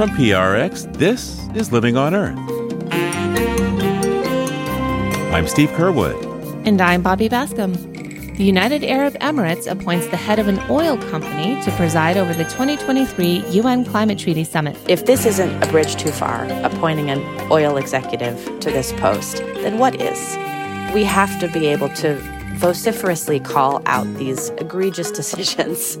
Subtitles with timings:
[0.00, 2.38] From PRX, this is Living on Earth.
[5.34, 6.66] I'm Steve Curwood.
[6.66, 7.76] And I'm Bobby Bascomb.
[8.38, 12.44] The United Arab Emirates appoints the head of an oil company to preside over the
[12.44, 14.74] 2023 UN Climate Treaty Summit.
[14.88, 17.20] If this isn't a bridge too far, appointing an
[17.52, 20.34] oil executive to this post, then what is?
[20.94, 22.14] We have to be able to
[22.54, 25.98] vociferously call out these egregious decisions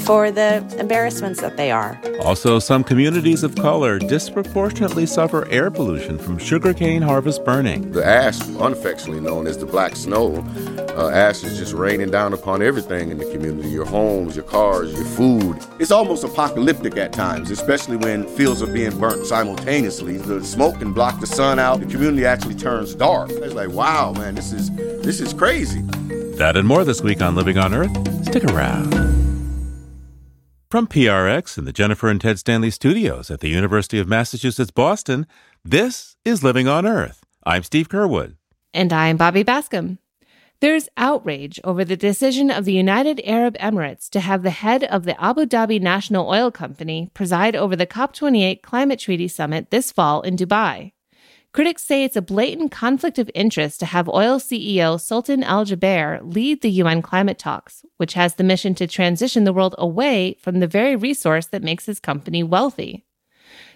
[0.00, 2.00] for the embarrassments that they are.
[2.22, 7.92] Also, some communities of color disproportionately suffer air pollution from sugarcane harvest burning.
[7.92, 10.44] The ash, unaffectionately known as the black snow,
[10.96, 14.92] uh, ash is just raining down upon everything in the community your homes, your cars,
[14.92, 15.58] your food.
[15.78, 20.16] It's almost apocalyptic at times, especially when fields are being burnt simultaneously.
[20.18, 23.30] The smoke can block the sun out, the community actually turns dark.
[23.30, 24.70] It's like, wow, man, this is,
[25.02, 25.82] this is crazy.
[26.36, 28.24] That and more this week on Living on Earth.
[28.26, 29.19] Stick around.
[30.70, 35.26] From PRX in the Jennifer and Ted Stanley studios at the University of Massachusetts Boston,
[35.64, 37.24] this is Living on Earth.
[37.44, 38.36] I'm Steve Curwood.
[38.72, 39.98] And I'm Bobby Bascomb.
[40.60, 45.02] There's outrage over the decision of the United Arab Emirates to have the head of
[45.06, 50.20] the Abu Dhabi National Oil Company preside over the COP28 Climate Treaty Summit this fall
[50.22, 50.92] in Dubai.
[51.52, 56.20] Critics say it's a blatant conflict of interest to have oil CEO Sultan Al Jaber
[56.22, 60.60] lead the UN climate talks, which has the mission to transition the world away from
[60.60, 63.04] the very resource that makes his company wealthy.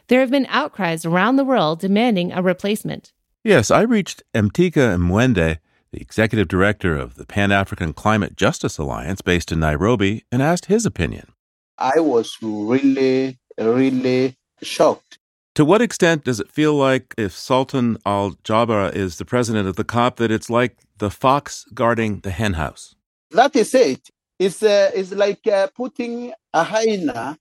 [0.07, 3.13] There have been outcries around the world demanding a replacement.
[3.43, 5.59] Yes, I reached Mithika Mwenda,
[5.91, 10.67] the executive director of the Pan African Climate Justice Alliance based in Nairobi, and asked
[10.67, 11.33] his opinion.
[11.77, 15.19] I was really, really shocked
[15.55, 19.77] to what extent does it feel like if Sultan Al Jaber is the president of
[19.77, 22.95] the COP that it's like the fox guarding the henhouse?
[23.31, 24.11] That is it.
[24.39, 27.39] It's, uh, it's like uh, putting a hyena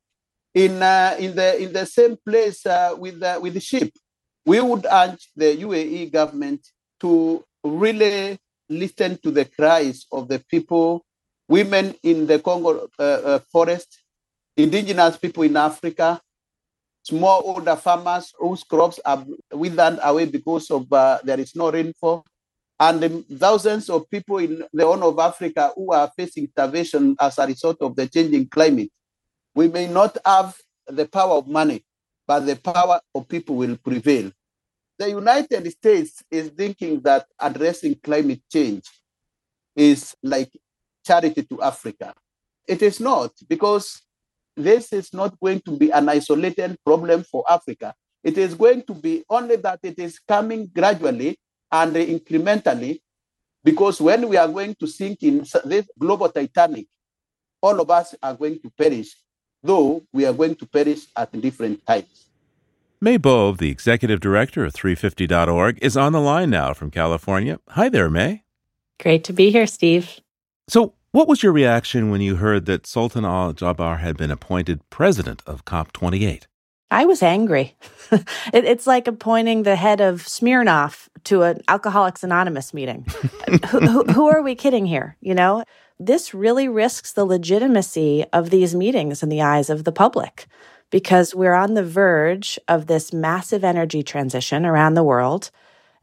[0.53, 3.93] in, uh, in, the, in the same place uh, with, uh, with the sheep.
[4.45, 6.67] We would urge the UAE government
[6.99, 8.37] to really
[8.69, 11.03] listen to the cries of the people,
[11.47, 14.03] women in the Congo uh, forest,
[14.55, 16.21] indigenous people in Africa,
[17.09, 22.25] smallholder farmers whose crops are withered away because of uh, there is no rainfall,
[22.79, 27.45] and thousands of people in the Horn of Africa who are facing starvation as a
[27.45, 28.89] result of the changing climate.
[29.55, 30.55] We may not have
[30.87, 31.83] the power of money,
[32.27, 34.31] but the power of people will prevail.
[34.97, 38.83] The United States is thinking that addressing climate change
[39.75, 40.51] is like
[41.05, 42.13] charity to Africa.
[42.67, 44.01] It is not, because
[44.55, 47.93] this is not going to be an isolated problem for Africa.
[48.23, 51.37] It is going to be only that it is coming gradually
[51.71, 53.01] and incrementally,
[53.63, 56.87] because when we are going to sink in this global Titanic,
[57.61, 59.15] all of us are going to perish,
[59.61, 62.29] though we are going to perish at different times.
[63.01, 67.59] May Boeve, the executive director of 350.org, is on the line now from California.
[67.69, 68.43] Hi there, May.
[69.01, 70.21] Great to be here, Steve.
[70.69, 74.81] So, what was your reaction when you heard that Sultan al Jaber had been appointed
[74.89, 76.47] president of COP28?
[76.89, 77.75] I was angry.
[78.11, 83.05] it, it's like appointing the head of Smirnoff to an Alcoholics Anonymous meeting.
[83.69, 85.15] who, who, who are we kidding here?
[85.21, 85.63] You know,
[85.99, 90.47] this really risks the legitimacy of these meetings in the eyes of the public
[90.89, 95.51] because we're on the verge of this massive energy transition around the world.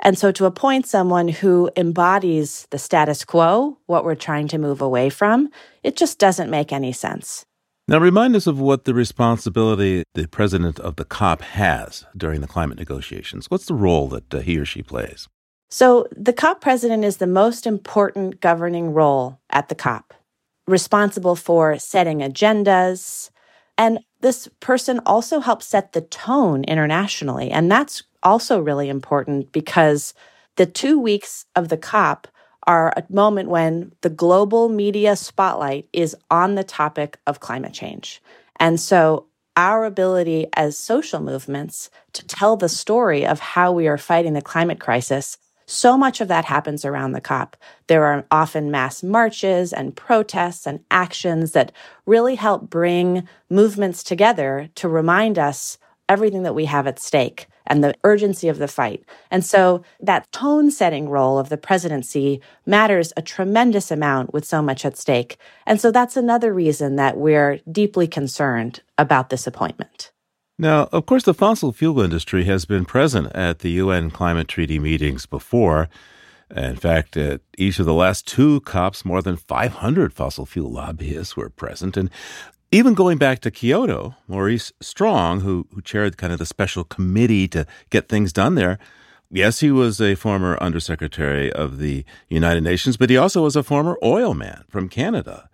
[0.03, 4.81] And so to appoint someone who embodies the status quo, what we're trying to move
[4.81, 5.51] away from,
[5.83, 7.45] it just doesn't make any sense.
[7.87, 12.47] Now, remind us of what the responsibility the president of the COP has during the
[12.47, 13.51] climate negotiations.
[13.51, 15.29] What's the role that uh, he or she plays?
[15.71, 20.15] So, the COP president is the most important governing role at the COP,
[20.69, 23.31] responsible for setting agendas.
[23.77, 27.51] And this person also helps set the tone internationally.
[27.51, 30.15] And that's also really important because
[30.57, 32.29] the two weeks of the COP
[32.67, 38.23] are a moment when the global media spotlight is on the topic of climate change.
[38.57, 39.27] And so
[39.57, 44.43] our ability as social movements to tell the story of how we are fighting the
[44.43, 47.57] climate crisis, so much of that happens around the COP.
[47.87, 51.73] There are often mass marches and protests and actions that
[52.07, 55.79] really help bring movements together to remind us
[56.09, 59.05] everything that we have at stake and the urgency of the fight.
[59.31, 64.63] And so that tone setting role of the presidency matters a tremendous amount with so
[64.63, 65.37] much at stake.
[65.67, 70.13] And so that's another reason that we're deeply concerned about this appointment.
[70.59, 74.79] Now, of course, the fossil fuel industry has been present at the UN climate treaty
[74.79, 75.89] meetings before.
[76.55, 81.37] In fact, at each of the last two COPs, more than 500 fossil fuel lobbyists
[81.37, 81.97] were present.
[81.97, 82.11] And
[82.73, 87.49] Even going back to Kyoto, Maurice Strong, who, who chaired kind of the special committee
[87.49, 88.79] to get things done there,
[89.29, 93.65] yes, he was a former undersecretary of the United Nations, but he also was a
[93.65, 95.51] former oil man from Canada.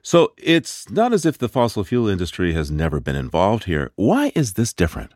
[0.00, 3.92] So it's not as if the fossil fuel industry has never been involved here.
[3.96, 5.12] Why is this different?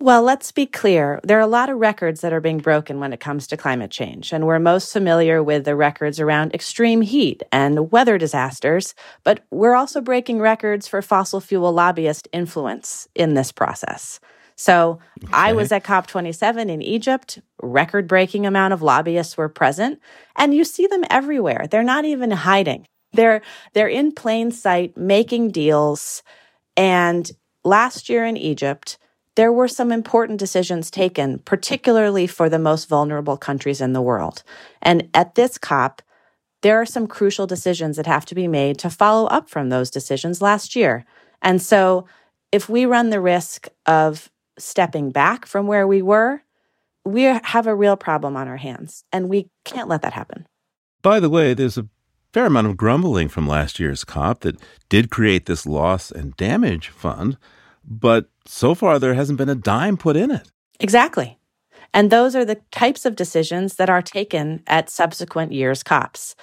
[0.00, 1.18] Well, let's be clear.
[1.24, 3.90] There are a lot of records that are being broken when it comes to climate
[3.90, 9.44] change, and we're most familiar with the records around extreme heat and weather disasters, but
[9.50, 14.20] we're also breaking records for fossil fuel lobbyist influence in this process.
[14.54, 15.32] So okay.
[15.32, 20.00] I was at COP27 in Egypt, record breaking amount of lobbyists were present,
[20.36, 21.66] and you see them everywhere.
[21.68, 22.86] They're not even hiding.
[23.12, 23.42] They're
[23.72, 26.22] they're in plain sight making deals
[26.76, 27.28] and
[27.64, 28.98] last year in Egypt
[29.38, 34.42] there were some important decisions taken, particularly for the most vulnerable countries in the world.
[34.82, 36.02] And at this COP,
[36.62, 39.92] there are some crucial decisions that have to be made to follow up from those
[39.92, 41.04] decisions last year.
[41.40, 42.04] And so,
[42.50, 46.42] if we run the risk of stepping back from where we were,
[47.04, 50.48] we have a real problem on our hands, and we can't let that happen.
[51.00, 51.86] By the way, there's a
[52.32, 56.88] fair amount of grumbling from last year's COP that did create this loss and damage
[56.88, 57.36] fund
[57.88, 60.50] but so far there hasn't been a dime put in it.
[60.80, 61.38] Exactly.
[61.92, 66.34] And those are the types of decisions that are taken at subsequent years' COPs.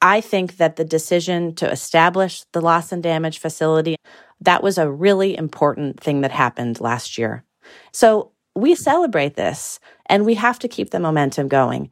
[0.00, 3.96] I think that the decision to establish the loss and damage facility,
[4.40, 7.44] that was a really important thing that happened last year.
[7.92, 11.90] So we celebrate this and we have to keep the momentum going.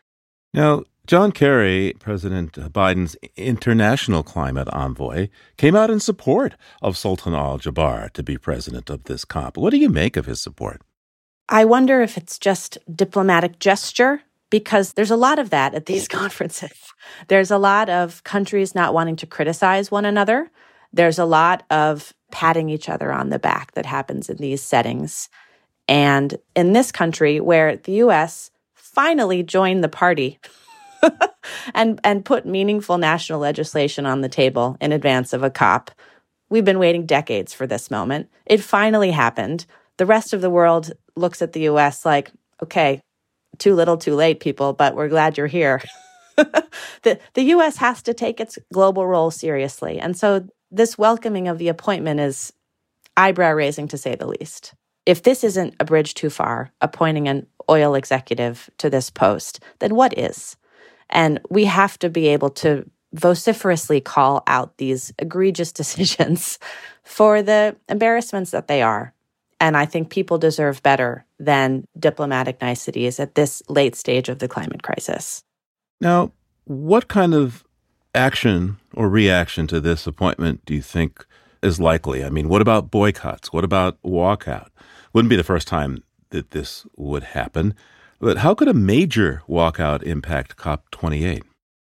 [0.52, 5.28] Now, John Kerry, President Biden's international climate envoy,
[5.58, 9.58] came out in support of Sultan Al Jaber to be president of this COP.
[9.58, 10.80] What do you make of his support?
[11.50, 16.08] I wonder if it's just diplomatic gesture because there's a lot of that at these
[16.20, 16.72] conferences.
[17.28, 20.50] There's a lot of countries not wanting to criticize one another.
[20.94, 25.28] There's a lot of patting each other on the back that happens in these settings.
[25.86, 30.38] And in this country, where the US finally joined the party
[31.74, 35.90] and and put meaningful national legislation on the table in advance of a COP.
[36.50, 38.28] We've been waiting decades for this moment.
[38.46, 39.66] It finally happened.
[39.96, 42.30] The rest of the world looks at the US like,
[42.62, 43.00] okay,
[43.58, 45.82] too little, too late, people, but we're glad you're here.
[46.36, 49.98] the, the US has to take its global role seriously.
[49.98, 52.52] And so this welcoming of the appointment is
[53.16, 54.74] eyebrow raising to say the least.
[55.04, 59.94] If this isn't a bridge too far, appointing an oil executive to this post, then
[59.94, 60.56] what is?
[61.12, 66.58] And we have to be able to vociferously call out these egregious decisions
[67.04, 69.14] for the embarrassments that they are.
[69.60, 74.48] And I think people deserve better than diplomatic niceties at this late stage of the
[74.48, 75.44] climate crisis.
[76.00, 76.32] Now,
[76.64, 77.64] what kind of
[78.14, 81.24] action or reaction to this appointment do you think
[81.62, 82.24] is likely?
[82.24, 83.52] I mean, what about boycotts?
[83.52, 84.68] What about walkout?
[85.12, 87.74] Wouldn't be the first time that this would happen.
[88.22, 91.42] But how could a major walkout impact COP28?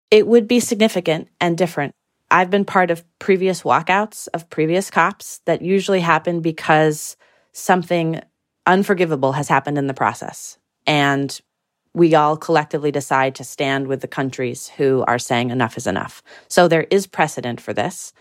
[0.09, 1.93] It would be significant and different.
[2.31, 7.17] I've been part of previous walkouts of previous COPs that usually happen because
[7.51, 8.21] something
[8.65, 10.57] unforgivable has happened in the process.
[10.87, 11.37] And
[11.93, 16.23] we all collectively decide to stand with the countries who are saying enough is enough.
[16.47, 18.13] So there is precedent for this.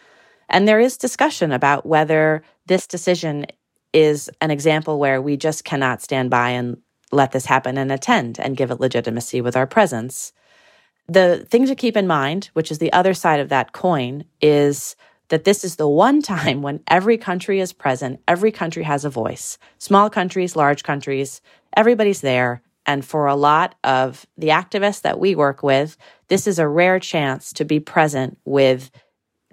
[0.48, 3.46] And there is discussion about whether this decision
[3.92, 6.78] is an example where we just cannot stand by and
[7.12, 10.32] let this happen and attend and give it legitimacy with our presence.
[11.08, 14.96] The thing to keep in mind, which is the other side of that coin, is
[15.28, 19.10] that this is the one time when every country is present, every country has a
[19.10, 19.58] voice.
[19.78, 21.40] Small countries, large countries,
[21.76, 22.62] everybody's there.
[22.84, 25.96] And for a lot of the activists that we work with,
[26.28, 28.90] this is a rare chance to be present with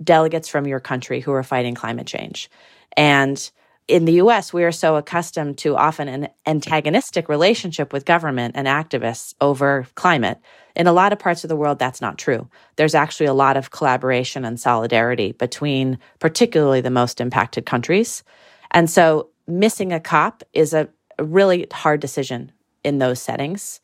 [0.04, 2.50] delegates from your country who are fighting climate change.
[2.98, 3.52] And
[3.90, 8.68] in the US, we are so accustomed to often an antagonistic relationship with government and
[8.68, 10.38] activists over climate.
[10.76, 12.48] In a lot of parts of the world, that's not true.
[12.76, 18.24] There's actually a lot of collaboration and solidarity between particularly the most impacted countries.
[18.70, 20.88] And so missing a COP is a
[21.20, 22.52] really hard decision
[22.84, 23.82] in those settings.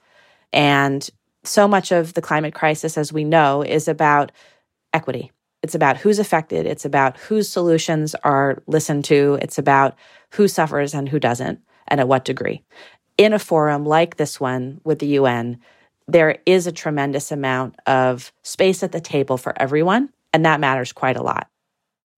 [0.54, 1.10] And
[1.44, 4.32] so much of the climate crisis, as we know, is about
[4.94, 5.32] equity
[5.66, 6.68] it's about who's affected.
[6.68, 9.40] It's about whose solutions are listened to.
[9.42, 9.96] It's about
[10.34, 12.62] who suffers and who doesn't, and at what degree.
[13.18, 15.60] In a forum like this one with the UN,
[16.08, 20.94] there is a tremendous amount of space at the table for everyone, and that matters
[20.94, 21.48] quite a lot.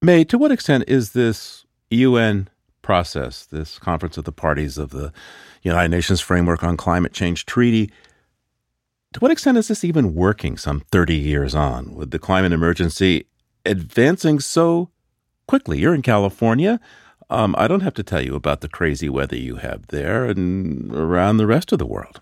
[0.02, 2.50] May, to what extent is this UN
[2.82, 5.14] process, this Conference of the Parties of the
[5.62, 7.94] United Nations Framework on Climate Change Treaty,
[9.14, 13.26] to what extent is this even working some 30 years on with the climate emergency
[13.68, 14.90] advancing so
[15.48, 16.80] quickly, you're in California.
[17.30, 20.92] Um, I don't have to tell you about the crazy weather you have there and
[20.94, 22.22] around the rest of the world.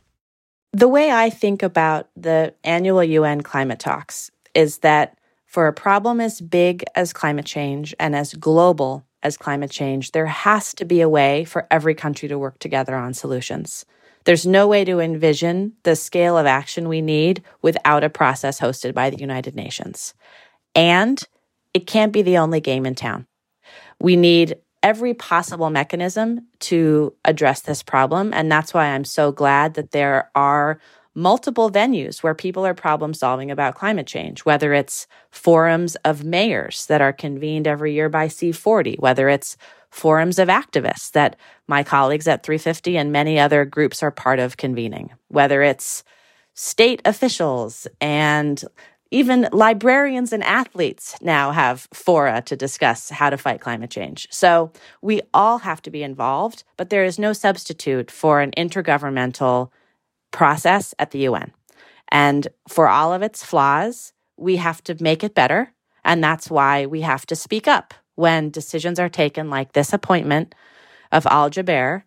[0.73, 6.19] The way I think about the annual UN climate talks is that for a problem
[6.19, 11.01] as big as climate change and as global as climate change, there has to be
[11.01, 13.85] a way for every country to work together on solutions.
[14.25, 18.93] There's no way to envision the scale of action we need without a process hosted
[18.93, 20.13] by the United Nations.
[20.73, 21.23] And
[21.75, 23.27] it can't be the only game in town.
[23.99, 28.33] We need every possible mechanism to address this problem.
[28.33, 30.79] And that's why I'm so glad that there are
[31.15, 36.85] multiple venues where people are problem solving about climate change, whether it's forums of mayors
[36.85, 39.57] that are convened every year by C40, whether it's
[39.89, 41.35] forums of activists that
[41.67, 46.05] my colleagues at 350 and many other groups are part of convening, whether it's
[46.53, 48.63] state officials and
[49.11, 54.27] even librarians and athletes now have fora to discuss how to fight climate change.
[54.31, 54.71] So
[55.01, 59.69] we all have to be involved, but there is no substitute for an intergovernmental
[60.31, 61.53] process at the UN.
[62.09, 65.71] And for all of its flaws, we have to make it better.
[66.03, 70.55] And that's why we have to speak up when decisions are taken, like this appointment
[71.11, 72.03] of Al Jaber.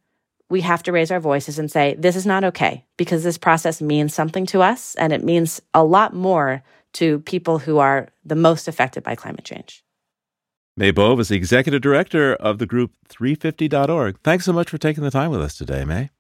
[0.50, 3.82] We have to raise our voices and say, this is not okay because this process
[3.82, 6.62] means something to us and it means a lot more
[6.94, 9.84] to people who are the most affected by climate change.
[10.76, 14.20] May Boeve is the executive director of the group 350.org.
[14.22, 16.10] Thanks so much for taking the time with us today, May.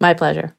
[0.00, 0.56] My pleasure.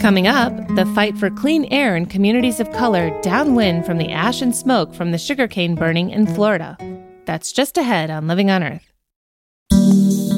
[0.00, 4.42] Coming up, the fight for clean air in communities of color downwind from the ash
[4.42, 6.76] and smoke from the sugarcane burning in Florida.
[7.26, 8.89] That's just ahead on Living on Earth.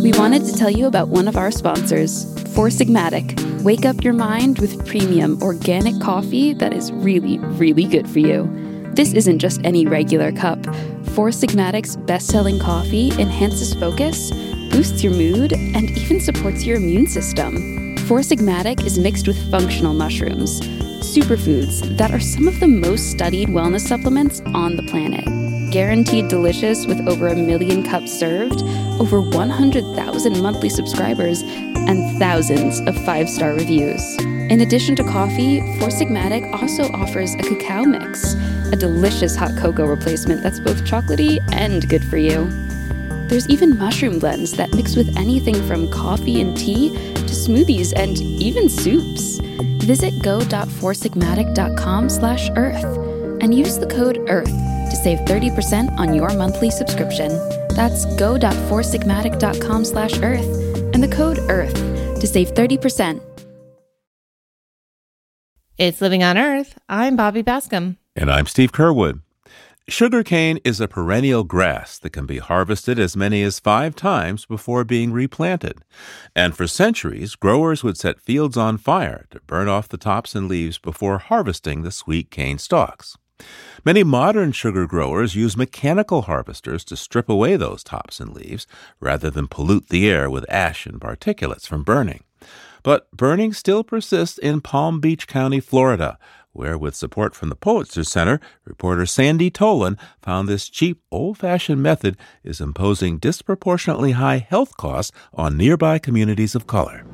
[0.02, 2.24] We wanted to tell you about one of our sponsors,
[2.54, 3.62] Four Sigmatic.
[3.62, 8.50] Wake up your mind with premium organic coffee that is really, really good for you.
[8.94, 10.58] This isn't just any regular cup.
[11.14, 14.32] Four Sigmatic's best selling coffee enhances focus,
[14.72, 17.96] boosts your mood, and even supports your immune system.
[18.08, 20.62] Four Sigmatic is mixed with functional mushrooms,
[20.98, 25.41] superfoods that are some of the most studied wellness supplements on the planet.
[25.72, 28.62] Guaranteed delicious with over a million cups served,
[29.00, 34.02] over 100,000 monthly subscribers, and thousands of five star reviews.
[34.20, 38.34] In addition to coffee, Four Sigmatic also offers a cacao mix,
[38.70, 42.50] a delicious hot cocoa replacement that's both chocolatey and good for you.
[43.30, 48.18] There's even mushroom blends that mix with anything from coffee and tea to smoothies and
[48.18, 49.38] even soups.
[49.86, 52.84] Visit go.foursigmatic.com slash earth
[53.40, 57.30] and use the code EARTH to save 30% on your monthly subscription.
[57.70, 60.46] That's go.foursigmatic.com slash earth
[60.92, 63.22] and the code EARTH to save 30%.
[65.78, 66.78] It's Living on Earth.
[66.90, 67.96] I'm Bobby Bascomb.
[68.14, 69.22] And I'm Steve Curwood.
[69.88, 74.84] Sugarcane is a perennial grass that can be harvested as many as five times before
[74.84, 75.78] being replanted.
[76.36, 80.48] And for centuries, growers would set fields on fire to burn off the tops and
[80.48, 83.16] leaves before harvesting the sweet cane stalks.
[83.84, 88.66] Many modern sugar growers use mechanical harvesters to strip away those tops and leaves
[89.00, 92.22] rather than pollute the air with ash and particulates from burning.
[92.82, 96.18] But burning still persists in Palm Beach County, Florida,
[96.52, 101.82] where, with support from the Pulitzer Center, reporter Sandy Tolan found this cheap, old fashioned
[101.82, 107.04] method is imposing disproportionately high health costs on nearby communities of color.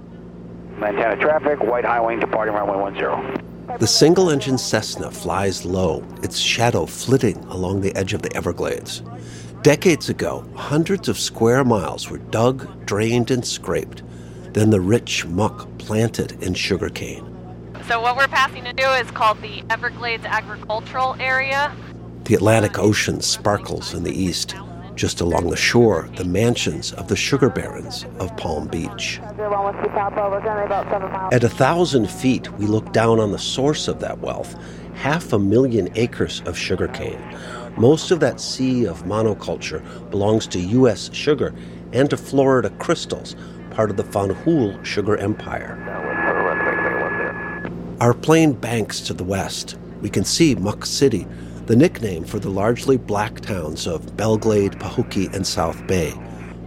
[0.78, 3.47] Montana traffic, white highway departing runway 10.
[3.76, 9.02] The single engine Cessna flies low, its shadow flitting along the edge of the Everglades.
[9.62, 14.02] Decades ago, hundreds of square miles were dug, drained, and scraped.
[14.52, 17.24] Then the rich muck planted in sugarcane.
[17.86, 21.72] So what we're passing into is called the Everglades Agricultural Area.
[22.24, 24.56] The Atlantic Ocean sparkles in the east.
[24.98, 29.20] Just along the shore, the mansions of the sugar barons of Palm Beach.
[31.30, 34.56] At a thousand feet, we look down on the source of that wealth
[34.94, 37.22] half a million acres of sugarcane.
[37.76, 41.14] Most of that sea of monoculture belongs to U.S.
[41.14, 41.54] sugar
[41.92, 43.36] and to Florida crystals,
[43.70, 45.78] part of the Fanjul sugar empire.
[48.00, 49.78] Our plane banks to the west.
[50.00, 51.28] We can see Muck City,
[51.68, 56.14] the nickname for the largely black towns of Belle Glade, Pahokee, and South Bay.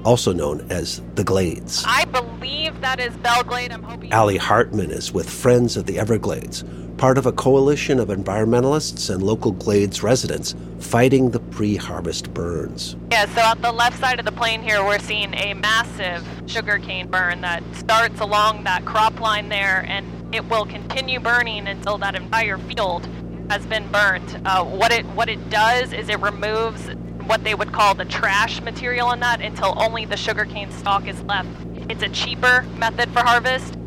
[0.04, 1.84] also known as the Glades.
[1.88, 3.72] I believe that is Belle Glade.
[3.72, 4.12] I'm hoping.
[4.12, 6.64] Allie Hartman is with Friends of the Everglades,
[6.98, 12.96] part of a coalition of environmentalists and local Glades residents fighting the pre harvest burns.
[13.12, 17.08] Yeah, so at the left side of the plane here, we're seeing a massive sugarcane
[17.08, 22.16] burn that starts along that crop line there, and it will continue burning until that
[22.16, 23.08] entire field
[23.52, 24.38] has been burnt.
[24.46, 26.88] Uh, what it what it does is it removes
[27.28, 31.22] what they would call the trash material in that until only the sugarcane stalk is
[31.24, 31.50] left.
[31.90, 33.78] It's a cheaper method for harvest.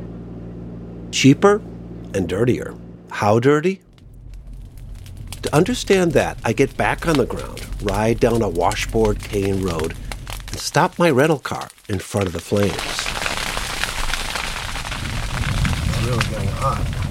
[1.12, 1.62] Cheaper
[2.12, 2.74] and dirtier.
[3.10, 3.80] How dirty?
[5.40, 9.94] To understand that, I get back on the ground, ride down a washboard cane road,
[10.48, 12.74] and stop my rental car in front of the flames.
[15.88, 17.03] It's really getting hot.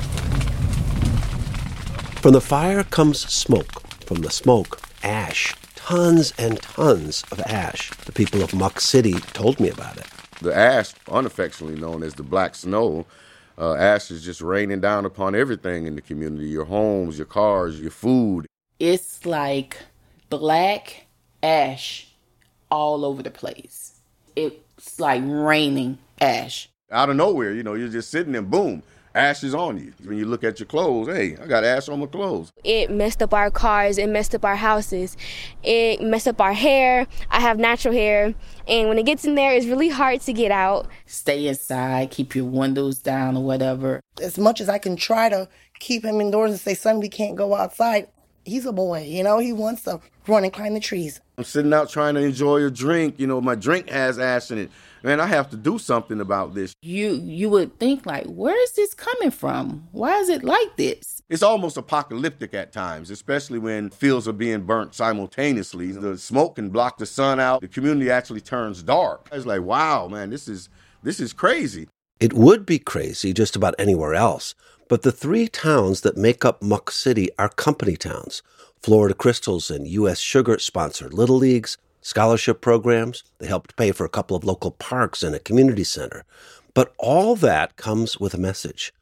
[2.23, 3.85] From the fire comes smoke.
[4.05, 5.53] From the smoke, ash.
[5.75, 7.91] Tons and tons of ash.
[8.05, 10.07] The people of Muck City told me about it.
[10.41, 13.05] The ash, unaffectionately known as the black snow,
[13.57, 17.81] uh, ash is just raining down upon everything in the community your homes, your cars,
[17.81, 18.45] your food.
[18.79, 19.79] It's like
[20.29, 21.07] black
[21.43, 22.07] ash
[22.71, 23.99] all over the place.
[24.37, 26.69] It's like raining ash.
[26.89, 28.81] Out of nowhere, you know, you're just sitting and boom,
[29.15, 29.93] ash is on you.
[30.03, 32.51] When you look at your clothes, hey, I got ash on my clothes.
[32.63, 35.15] It messed up our cars, it messed up our houses,
[35.63, 37.07] it messed up our hair.
[37.29, 38.33] I have natural hair,
[38.67, 40.87] and when it gets in there, it's really hard to get out.
[41.05, 44.01] Stay inside, keep your windows down or whatever.
[44.21, 45.47] As much as I can try to
[45.79, 48.07] keep him indoors and say, son, we can't go outside,
[48.45, 51.19] he's a boy, you know, he wants to run and climb the trees.
[51.37, 53.19] I'm sitting out trying to enjoy a drink.
[53.19, 54.71] You know, my drink has ash in it.
[55.05, 56.73] Man, I have to do something about this.
[56.81, 59.89] You you would think like, where is this coming from?
[59.91, 61.21] Why is it like this?
[61.29, 65.91] It's almost apocalyptic at times, especially when fields are being burnt simultaneously.
[65.91, 67.59] The smoke can block the sun out.
[67.59, 69.27] The community actually turns dark.
[69.33, 70.69] It's like, wow, man, this is
[71.03, 71.89] this is crazy.
[72.21, 74.55] It would be crazy just about anywhere else,
[74.87, 78.41] but the three towns that make up Muck City are company towns.
[78.81, 80.19] Florida Crystals and U.S.
[80.19, 83.23] Sugar sponsored Little Leagues, scholarship programs.
[83.39, 86.23] They helped pay for a couple of local parks and a community center.
[86.75, 88.93] But all that comes with a message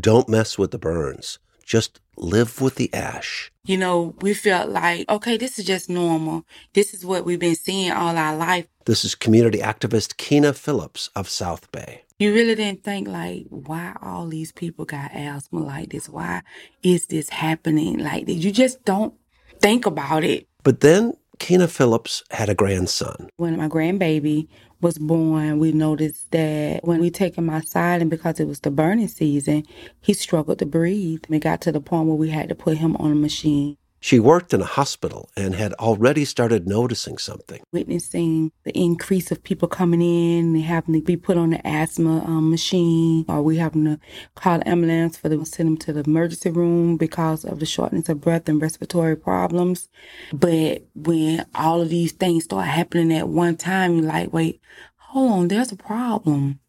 [0.00, 3.52] don't mess with the burns, just live with the ash.
[3.64, 6.44] You know, we felt like, okay, this is just normal.
[6.72, 8.66] This is what we've been seeing all our life.
[8.86, 12.02] This is community activist Keena Phillips of South Bay.
[12.18, 16.08] You really didn't think like, why all these people got asthma like this?
[16.08, 16.42] Why
[16.82, 18.36] is this happening like this?
[18.36, 19.14] You just don't
[19.60, 20.46] think about it.
[20.62, 23.28] But then Keena Phillips had a grandson.
[23.36, 24.48] When my grandbaby
[24.80, 28.70] was born, we noticed that when we take him outside and because it was the
[28.70, 29.64] burning season,
[30.00, 31.24] he struggled to breathe.
[31.28, 33.76] It got to the point where we had to put him on a machine.
[34.04, 37.62] She worked in a hospital and had already started noticing something.
[37.72, 42.22] Witnessing the increase of people coming in and having to be put on the asthma
[42.22, 43.98] um, machine, or we having to
[44.34, 47.64] call an ambulance for them to send them to the emergency room because of the
[47.64, 49.88] shortness of breath and respiratory problems.
[50.34, 54.60] But when all of these things start happening at one time, you're like, wait,
[54.96, 56.60] hold on, there's a problem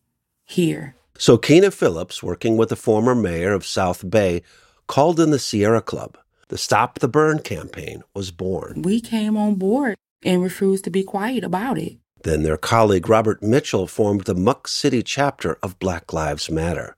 [0.46, 0.96] here.
[1.18, 4.42] So Keena Phillips, working with the former mayor of South Bay,
[4.88, 8.84] called in the Sierra Club the Stop the Burn campaign was born.
[8.84, 11.98] We came on board and refused to be quiet about it.
[12.24, 16.96] Then their colleague Robert Mitchell formed the Muck City chapter of Black Lives Matter.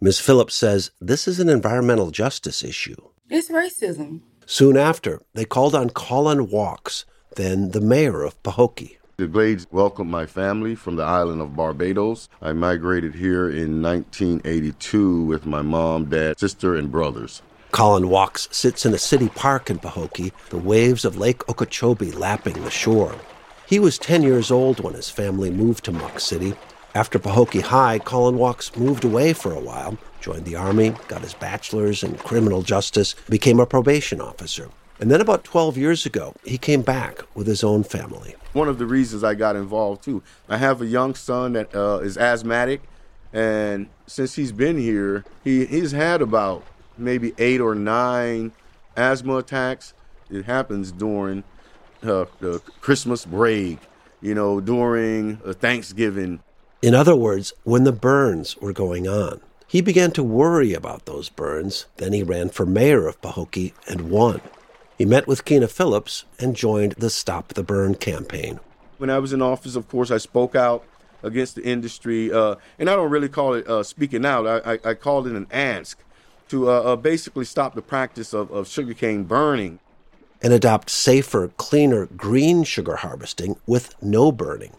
[0.00, 0.20] Ms.
[0.20, 2.96] Phillips says this is an environmental justice issue.
[3.28, 4.20] It's racism.
[4.46, 8.96] Soon after, they called on Colin Walkes, then the mayor of Pahokee.
[9.16, 12.28] The Glades welcomed my family from the island of Barbados.
[12.40, 17.42] I migrated here in 1982 with my mom, dad, sister, and brothers.
[17.70, 22.64] Colin Walkes sits in a city park in Pahokee, the waves of Lake Okeechobee lapping
[22.64, 23.14] the shore.
[23.66, 26.54] He was 10 years old when his family moved to Muck City.
[26.94, 31.34] After Pahokee High, Colin Walkes moved away for a while, joined the Army, got his
[31.34, 34.70] bachelor's in criminal justice, became a probation officer.
[34.98, 38.34] And then about 12 years ago, he came back with his own family.
[38.54, 41.98] One of the reasons I got involved too, I have a young son that uh,
[41.98, 42.80] is asthmatic,
[43.32, 46.64] and since he's been here, he, he's had about
[46.98, 48.52] maybe eight or nine
[48.96, 49.94] asthma attacks.
[50.30, 51.44] It happens during
[52.02, 53.78] uh, the Christmas break,
[54.20, 56.40] you know, during uh, Thanksgiving.
[56.82, 61.28] In other words, when the burns were going on, he began to worry about those
[61.28, 61.86] burns.
[61.96, 64.40] Then he ran for mayor of Pahokee and won.
[64.96, 68.60] He met with Keena Phillips and joined the Stop the Burn campaign.
[68.98, 70.84] When I was in office, of course, I spoke out
[71.22, 74.46] against the industry, uh, and I don't really call it uh, speaking out.
[74.46, 75.98] I, I, I called it an ask
[76.48, 79.78] to uh, uh, basically stop the practice of, of sugarcane burning.
[80.40, 84.72] And adopt safer, cleaner, green sugar harvesting with no burning.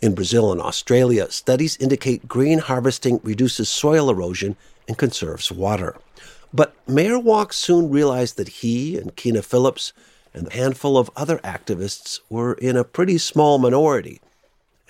[0.00, 4.56] In Brazil and Australia, studies indicate green harvesting reduces soil erosion
[4.88, 5.96] and conserves water.
[6.52, 9.92] But Mayor Walkes soon realized that he and Kina Phillips
[10.32, 14.20] and a handful of other activists were in a pretty small minority,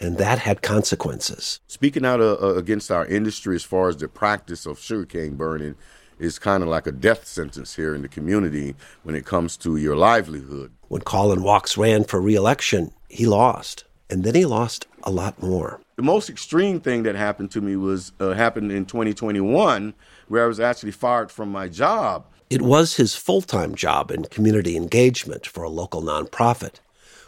[0.00, 1.60] and that had consequences.
[1.66, 5.76] Speaking out uh, uh, against our industry as far as the practice of sugarcane burning
[6.18, 9.76] is kind of like a death sentence here in the community when it comes to
[9.76, 10.72] your livelihood.
[10.88, 15.80] When Colin Walkes ran for reelection, he lost, and then he lost a lot more.
[15.96, 19.94] The most extreme thing that happened to me was uh, happened in 2021,
[20.28, 24.26] where I was actually fired from my job it was his full time job in
[24.26, 26.74] community engagement for a local nonprofit.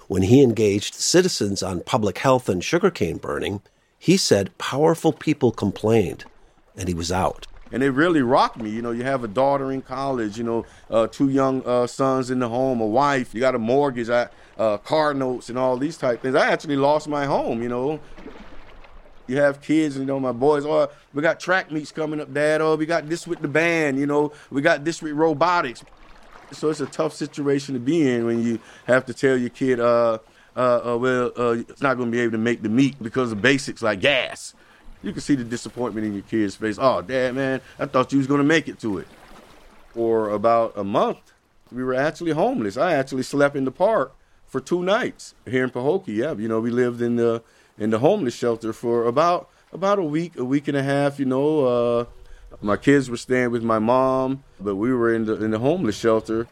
[0.06, 3.60] When he engaged citizens on public health and sugarcane burning,
[3.98, 6.26] he said powerful people complained,
[6.76, 7.48] and he was out.
[7.72, 8.70] And it really rocked me.
[8.70, 12.30] You know, you have a daughter in college, you know, uh, two young uh, sons
[12.30, 14.28] in the home, a wife, you got a mortgage, uh,
[14.78, 16.34] car notes, and all these type things.
[16.34, 18.00] I actually lost my home, you know,
[19.26, 22.60] you have kids, you know, my boys, oh, we got track meets coming up, Dad.
[22.60, 25.84] Oh, we got this with the band, you know, we got this with robotics.
[26.52, 29.80] So it's a tough situation to be in when you have to tell your kid,
[29.80, 30.18] uh,
[30.56, 33.32] uh, uh well, uh, it's not going to be able to make the meet because
[33.32, 34.54] of basics like gas.
[35.06, 36.78] You can see the disappointment in your kid's face.
[36.80, 39.06] Oh, Dad, man, I thought you was to make it to it.
[39.90, 41.32] For about a month,
[41.70, 42.76] we were actually homeless.
[42.76, 44.16] I actually slept in the park
[44.48, 46.16] for two nights here in Pahokee.
[46.16, 47.44] Yeah, you know, we lived in the
[47.78, 51.20] in the homeless shelter for about about a week, a week and a half.
[51.20, 52.04] You know, uh,
[52.60, 55.96] my kids were staying with my mom, but we were in the in the homeless
[55.96, 56.48] shelter.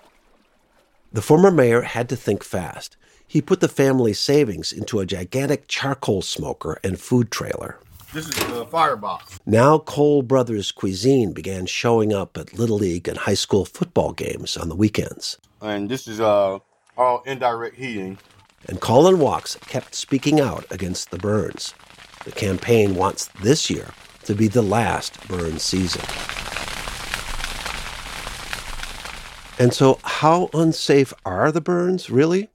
[1.13, 2.97] The former mayor had to think fast.
[3.27, 7.81] He put the family's savings into a gigantic charcoal smoker and food trailer.
[8.15, 9.41] This is the firebox.
[9.45, 14.57] Now Cole Brothers Cuisine began showing up at Little League and high school football games
[14.57, 15.37] on the weekends.
[15.61, 16.61] And this is uh,
[16.97, 18.19] all indirect heating
[18.69, 21.75] and Colin Walkes kept speaking out against the burns.
[22.25, 23.91] The campaign wants this year
[24.25, 26.03] to be the last burn season.
[29.59, 32.49] And so, how unsafe are the burns, really?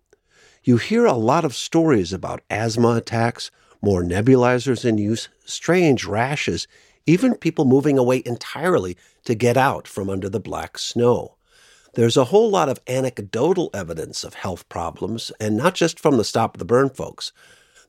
[0.63, 6.67] You hear a lot of stories about asthma attacks, more nebulizers in use, strange rashes,
[7.05, 11.35] even people moving away entirely to get out from under the black snow.
[11.95, 16.23] There's a whole lot of anecdotal evidence of health problems, and not just from the
[16.23, 17.31] Stop the Burn folks.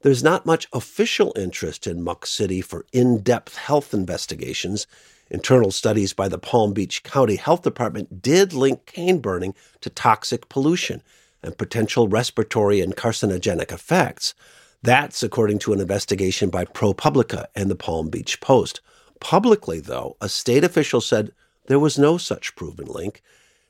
[0.03, 4.87] There's not much official interest in Muck City for in depth health investigations.
[5.31, 10.49] Internal studies by the Palm Beach County Health Department did link cane burning to toxic
[10.49, 11.03] pollution
[11.43, 14.35] and potential respiratory and carcinogenic effects.
[14.83, 18.81] That's according to an investigation by ProPublica and the Palm Beach Post.
[19.21, 21.33] Publicly, though, a state official said
[21.67, 23.21] there was no such proven link,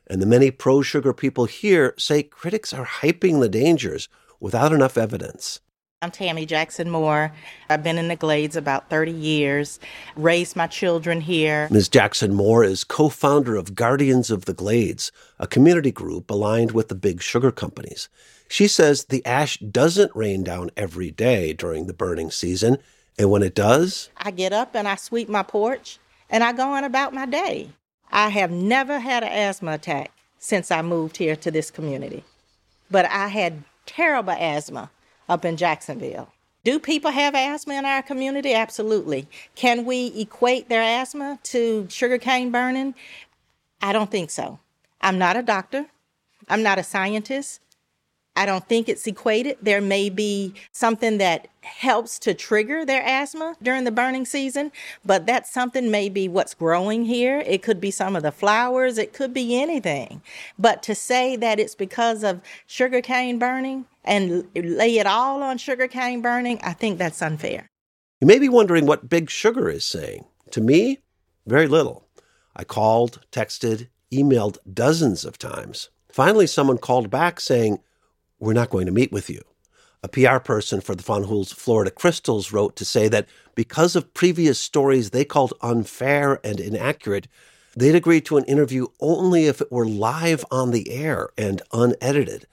[0.07, 4.97] and the many pro sugar people here say critics are hyping the dangers without enough
[4.97, 5.59] evidence.
[6.01, 7.33] I'm Tammy Jackson Moore.
[7.69, 9.81] I've been in the Glades about 30 years,
[10.15, 11.67] raised my children here.
[11.73, 11.89] Ms.
[11.89, 16.87] Jackson Moore is co founder of Guardians of the Glades, a community group aligned with
[16.89, 18.09] the big sugar companies.
[18.51, 22.79] She says the ash doesn't rain down every day during the burning season,
[23.17, 26.73] and when it does, I get up and I sweep my porch and I go
[26.73, 27.71] on about my day.
[28.11, 30.11] I have never had an asthma attack
[30.41, 32.25] since I moved here to this community,
[32.91, 34.91] but I had terrible asthma
[35.29, 36.33] up in Jacksonville.
[36.65, 38.53] Do people have asthma in our community?
[38.53, 39.29] Absolutely.
[39.55, 42.97] Can we equate their asthma to sugarcane burning?
[43.81, 44.59] I don't think so.
[45.01, 45.87] I'm not a doctor.
[46.49, 47.61] I'm not a scientist.
[48.41, 49.59] I don't think it's equated.
[49.61, 54.73] There may be something that helps to trigger their asthma during the burning season,
[55.05, 57.41] but that something may be what's growing here.
[57.45, 60.23] It could be some of the flowers, it could be anything.
[60.59, 66.23] But to say that it's because of sugarcane burning and lay it all on sugarcane
[66.23, 67.69] burning, I think that's unfair.
[68.23, 70.25] You may be wondering what Big Sugar is saying.
[70.53, 71.01] To me,
[71.47, 72.09] very little.
[72.57, 75.91] I called, texted, emailed dozens of times.
[76.11, 77.81] Finally, someone called back saying,
[78.41, 79.43] we're not going to meet with you.
[80.03, 84.59] A PR person for the Fanjul's Florida Crystals wrote to say that because of previous
[84.59, 87.29] stories they called unfair and inaccurate,
[87.77, 92.47] they'd agree to an interview only if it were live on the air and unedited,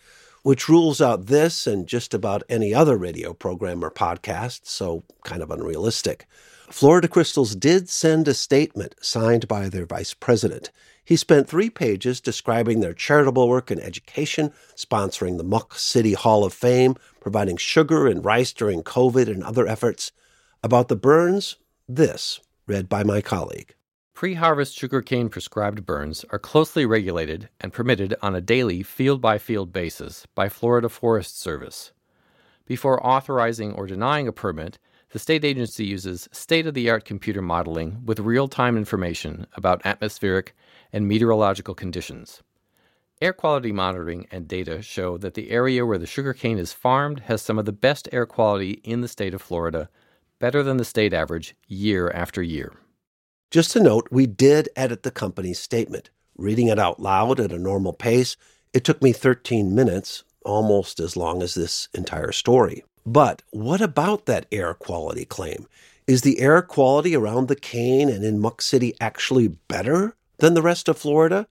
[0.43, 5.41] which rules out this and just about any other radio program or podcast, so kind
[5.41, 6.27] of unrealistic.
[6.69, 10.69] Florida Crystals did send a statement signed by their vice president.
[11.07, 16.43] He spent three pages describing their charitable work in education, sponsoring the Muck City Hall
[16.43, 20.11] of Fame, providing sugar and rice during COVID and other efforts.
[20.61, 21.55] About the burns,
[21.87, 23.73] this, read by my colleague.
[24.13, 29.37] Pre harvest sugarcane prescribed burns are closely regulated and permitted on a daily field by
[29.37, 31.93] field basis by Florida Forest Service.
[32.65, 34.77] Before authorizing or denying a permit,
[35.17, 39.83] the state agency uses state of the art computer modeling with real time information about
[39.83, 40.55] atmospheric
[40.93, 42.43] and meteorological conditions.
[43.19, 47.41] Air quality monitoring and data show that the area where the sugarcane is farmed has
[47.41, 49.89] some of the best air quality in the state of Florida,
[50.37, 52.73] better than the state average year after year.
[53.49, 56.11] Just a note, we did edit the company's statement.
[56.37, 58.37] Reading it out loud at a normal pace,
[58.71, 62.83] it took me 13 minutes, almost as long as this entire story.
[63.07, 65.65] But what about that air quality claim?
[66.07, 70.61] Is the air quality around the cane and in Muck City actually better than the
[70.61, 71.47] rest of Florida?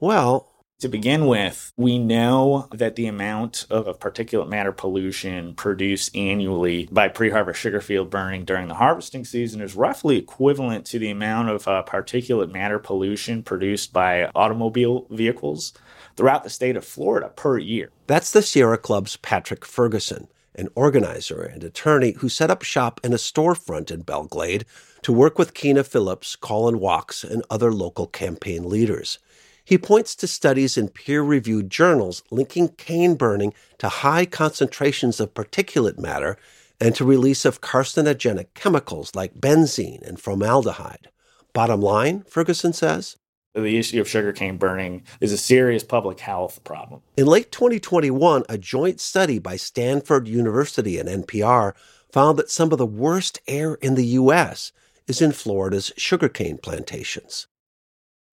[0.00, 6.88] Well, to begin with, we know that the amount of particulate matter pollution produced annually
[6.90, 11.10] by pre harvest sugar field burning during the harvesting season is roughly equivalent to the
[11.10, 15.74] amount of uh, particulate matter pollution produced by automobile vehicles
[16.16, 17.92] throughout the state of Florida per year.
[18.08, 20.26] That's the Sierra Club's Patrick Ferguson,
[20.58, 24.66] an organizer and attorney who set up shop in a storefront in Belle Glade
[25.02, 29.18] to work with Keena Phillips, Colin Walkes, and other local campaign leaders.
[29.64, 35.34] He points to studies in peer reviewed journals linking cane burning to high concentrations of
[35.34, 36.36] particulate matter
[36.80, 41.08] and to release of carcinogenic chemicals like benzene and formaldehyde.
[41.52, 43.16] Bottom line, Ferguson says,
[43.62, 47.00] the issue of sugarcane burning is a serious public health problem.
[47.16, 51.74] In late 2021, a joint study by Stanford University and NPR
[52.10, 54.72] found that some of the worst air in the U.S.
[55.06, 57.46] is in Florida's sugarcane plantations.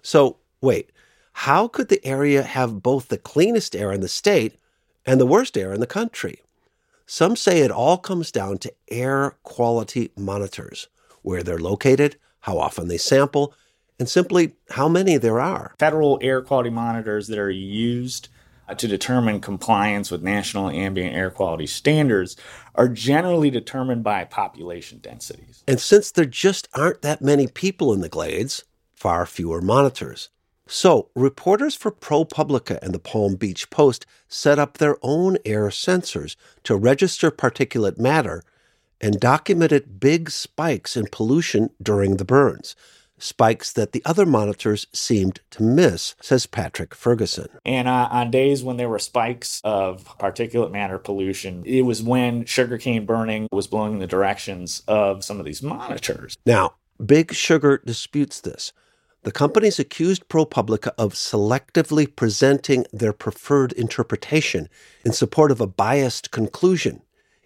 [0.01, 0.91] So, wait,
[1.39, 4.55] how could the area have both the cleanest air in the state
[5.05, 6.41] and the worst air in the country?
[7.05, 10.87] Some say it all comes down to air quality monitors,
[11.21, 13.53] where they're located, how often they sample,
[13.99, 15.73] and simply how many there are.
[15.79, 18.29] Federal air quality monitors that are used
[18.67, 22.35] uh, to determine compliance with national ambient air quality standards
[22.73, 25.63] are generally determined by population densities.
[25.67, 28.63] And since there just aren't that many people in the glades,
[28.95, 30.29] far fewer monitors.
[30.67, 36.35] So, reporters for ProPublica and the Palm Beach Post set up their own air sensors
[36.63, 38.41] to register particulate matter
[38.99, 42.75] and documented big spikes in pollution during the burns.
[43.17, 47.47] Spikes that the other monitors seemed to miss, says Patrick Ferguson.
[47.65, 52.45] And uh, on days when there were spikes of particulate matter pollution, it was when
[52.45, 56.37] sugarcane burning was blowing in the directions of some of these monitors.
[56.45, 58.73] Now, Big Sugar disputes this
[59.25, 64.69] the companies accused ProPublica of selectively presenting their preferred interpretation
[65.03, 67.01] in support of a biased conclusion,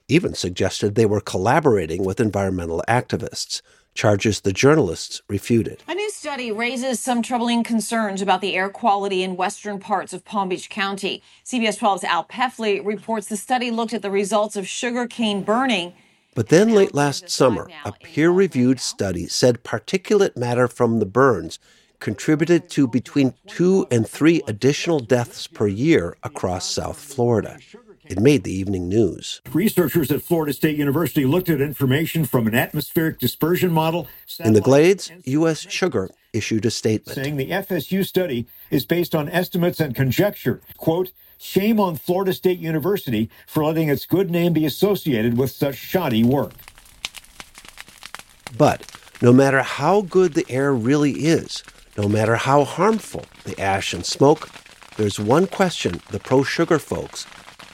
[0.09, 3.61] even suggested they were collaborating with environmental activists,
[3.93, 5.83] charges the journalists refuted.
[5.87, 10.23] A new study raises some troubling concerns about the air quality in western parts of
[10.25, 11.21] Palm Beach County.
[11.45, 15.93] CBS 12's Al Peffley reports the study looked at the results of sugarcane burning
[16.35, 21.59] but then late last summer, a peer reviewed study said particulate matter from the burns
[21.99, 27.57] contributed to between two and three additional deaths per year across South Florida.
[28.09, 29.39] It made the evening news.
[29.53, 34.07] Researchers at Florida State University looked at information from an atmospheric dispersion model.
[34.39, 35.59] In the Glades, U.S.
[35.69, 40.59] Sugar issued a statement saying the FSU study is based on estimates and conjecture.
[40.75, 45.75] Quote, Shame on Florida State University for letting its good name be associated with such
[45.75, 46.53] shoddy work.
[48.57, 48.91] But
[49.21, 51.63] no matter how good the air really is,
[51.95, 54.49] no matter how harmful the ash and smoke,
[54.97, 57.27] there's one question the pro sugar folks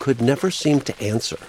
[0.05, 1.39] could never seem to answer.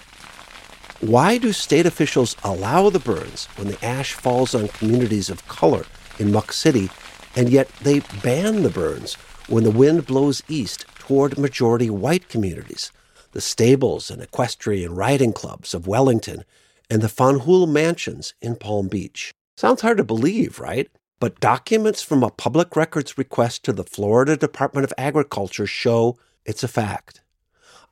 [1.02, 5.84] Why do state officials allow the burns when the ash falls on communities of color
[6.18, 6.88] in Muck City,
[7.34, 9.12] and yet they ban the burns
[9.46, 12.92] when the wind blows east toward majority white communities,
[13.32, 16.42] the stables and equestrian riding clubs of Wellington,
[16.88, 19.34] and the Fanjul mansions in Palm Beach.
[19.58, 20.88] Sounds hard to believe, right?
[21.20, 26.16] But documents from a public records request to the Florida Department of Agriculture show
[26.46, 27.20] it's a fact.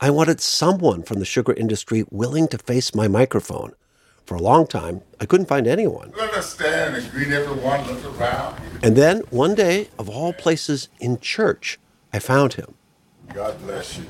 [0.00, 3.72] I wanted someone from the sugar industry willing to face my microphone.
[4.26, 6.12] For a long time, I couldn't find anyone.
[6.20, 8.60] Understand and greet everyone, look around.
[8.82, 11.78] And then, one day, of all places, in church,
[12.12, 12.74] I found him.
[13.32, 14.04] God bless you.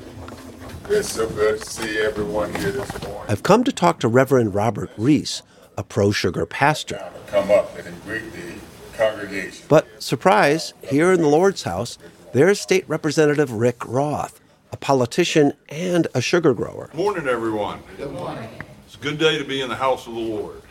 [0.89, 3.25] It's so good to see everyone here this morning.
[3.27, 5.41] I've come to talk to Reverend Robert Reese,
[5.77, 7.11] a pro sugar pastor.
[7.27, 8.53] Come up and greet the
[8.97, 9.65] congregation.
[9.67, 11.97] But surprise, here in the Lord's house,
[12.33, 14.39] there's State Representative Rick Roth,
[14.75, 16.89] a politician and a sugar grower.
[16.93, 17.79] Morning, everyone.
[17.95, 18.49] Good morning.
[18.85, 20.61] It's a good day to be in the house of the Lord.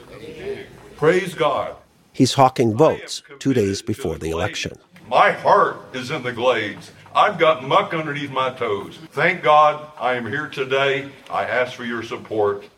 [0.99, 1.75] Praise God.
[2.13, 4.77] He's hawking votes two days before the election.
[5.09, 6.93] My heart is in the glades.
[7.15, 8.99] I've got muck underneath my toes.
[9.13, 11.11] Thank God I am here today.
[11.31, 12.69] I ask for your support.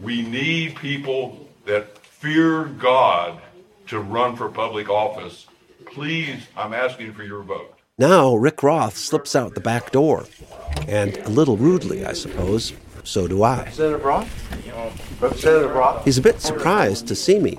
[0.00, 3.40] We need people that fear God
[3.86, 5.46] to run for public office.
[5.86, 7.78] Please, I'm asking for your vote.
[7.98, 10.24] Now, Rick Roth slips out the back door.
[10.88, 12.72] And a little rudely, I suppose,
[13.04, 13.58] so do I.
[13.58, 15.20] Representative Roth?
[15.20, 16.04] Representative Roth?
[16.04, 17.58] He's a bit surprised to see me,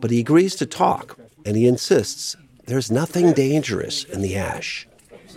[0.00, 4.86] but he agrees to talk, and he insists there's nothing dangerous in the ash.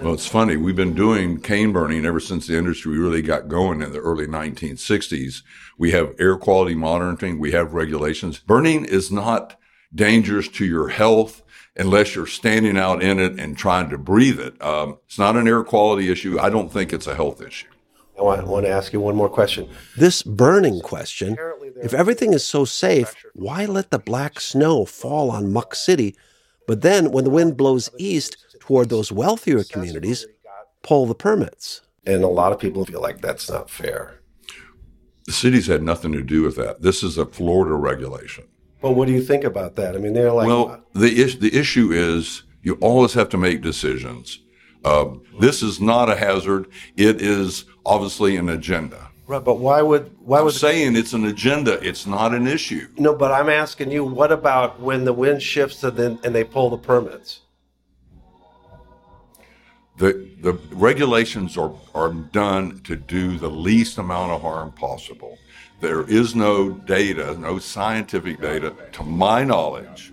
[0.02, 0.58] Well, it's funny.
[0.58, 4.28] We've been doing cane burning ever since the industry really got going in the early
[4.28, 5.41] 1960s.
[5.78, 7.39] We have air quality monitoring.
[7.39, 8.38] We have regulations.
[8.39, 9.60] Burning is not
[9.93, 11.41] dangerous to your health
[11.77, 14.61] unless you're standing out in it and trying to breathe it.
[14.61, 16.39] Um, it's not an air quality issue.
[16.39, 17.67] I don't think it's a health issue.
[18.17, 19.69] I want, I want to ask you one more question.
[19.95, 21.37] This burning question
[21.81, 26.15] if everything is so safe, why let the black snow fall on Muck City?
[26.65, 30.25] But then, when the wind blows east toward those wealthier communities,
[30.81, 31.81] pull the permits.
[32.05, 34.19] And a lot of people feel like that's not fair.
[35.25, 36.81] The city's had nothing to do with that.
[36.81, 38.45] This is a Florida regulation.
[38.81, 39.95] But what do you think about that?
[39.95, 43.61] I mean, they're like, well, the is- the issue is you always have to make
[43.61, 44.39] decisions.
[44.85, 45.05] Uh,
[45.39, 46.67] this is not a hazard.
[46.95, 49.09] It is obviously an agenda.
[49.25, 51.73] right, but why would why I'm would saying it's an agenda.
[51.85, 52.87] It's not an issue.
[52.97, 53.13] no?
[53.15, 56.69] But I'm asking you, what about when the wind shifts and then and they pull
[56.69, 57.41] the permits?
[59.97, 65.37] The the regulations are are done to do the least amount of harm possible.
[65.79, 70.11] There is no data, no scientific data, to my knowledge.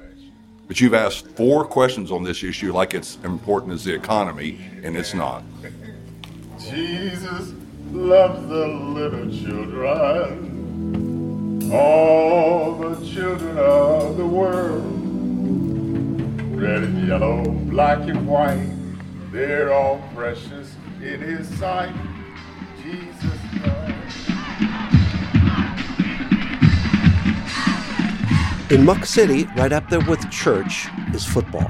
[0.68, 4.94] But you've asked four questions on this issue like it's important as the economy, and
[4.94, 5.42] it's not.
[6.58, 7.54] Jesus
[7.92, 9.80] loves the little children,
[11.72, 14.84] all the children of the world.
[16.60, 18.68] Red and yellow, black and white,
[19.32, 21.94] they're all precious in His sight.
[28.70, 31.68] In Muck City, right up there with church, is football.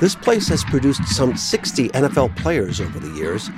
[0.00, 3.50] This place has produced some 60 NFL players over the years,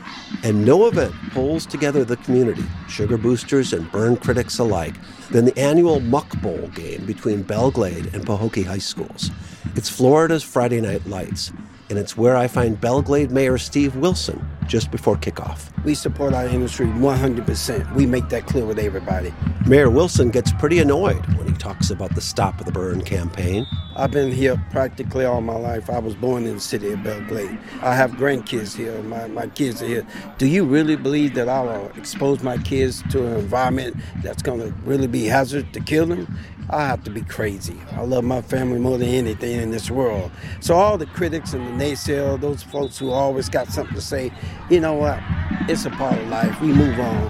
[0.42, 4.94] and no event pulls together the community, sugar boosters and burn critics alike,
[5.30, 9.30] than the annual Muck Bowl game between Belle Glade and Pahokee high schools.
[9.74, 11.52] It's Florida's Friday Night Lights,
[11.88, 15.70] and it's where I find Belle Glade Mayor Steve Wilson just before kickoff.
[15.84, 17.94] We support our industry 100%.
[17.94, 19.32] We make that clear with everybody.
[19.66, 23.66] Mayor Wilson gets pretty annoyed when he talks about the Stop the Burn campaign.
[23.94, 25.88] I've been here practically all my life.
[25.88, 27.58] I was born in the city of Belle Glade.
[27.80, 29.00] I have grandkids here.
[29.02, 30.06] My, my kids are here.
[30.38, 34.60] Do you really believe that I will expose my kids to an environment that's going
[34.60, 36.38] to really be hazardous to kill them?
[36.68, 37.76] I have to be crazy.
[37.92, 40.32] I love my family more than anything in this world.
[40.60, 44.32] So all the critics and the naysayers, those folks who always got something to say,
[44.68, 45.20] you know what?
[45.68, 46.60] It's a part of life.
[46.60, 47.24] We move on.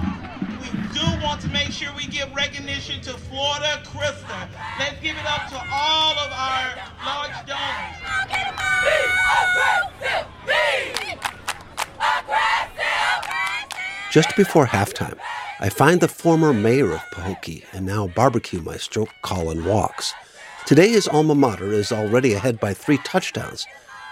[0.62, 4.25] We do want to make sure we give recognition to Florida Crystals.
[4.79, 7.96] Let's give it up to all of our large donors.
[14.11, 15.18] Just before halftime,
[15.59, 20.12] I find the former mayor of Pahokee and now barbecue maestro Colin Walkes.
[20.66, 23.66] Today, his alma mater is already ahead by three touchdowns,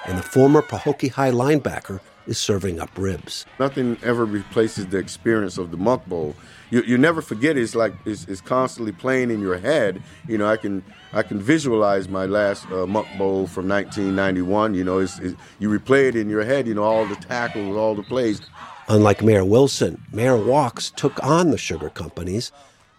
[0.06, 3.44] and the former Pahokee High linebacker is serving up ribs.
[3.60, 6.34] Nothing ever replaces the experience of the Muck Bowl.
[6.70, 7.62] You, you never forget it.
[7.62, 10.02] it's like it's, it's constantly playing in your head.
[10.26, 14.74] You know, I can I can visualize my last uh, Muck Bowl from 1991.
[14.74, 16.66] You know, it's, it's, you replay it in your head.
[16.66, 18.40] You know, all the tackles, all the plays.
[18.88, 22.52] Unlike Mayor Wilson, Mayor Walkes took on the sugar companies.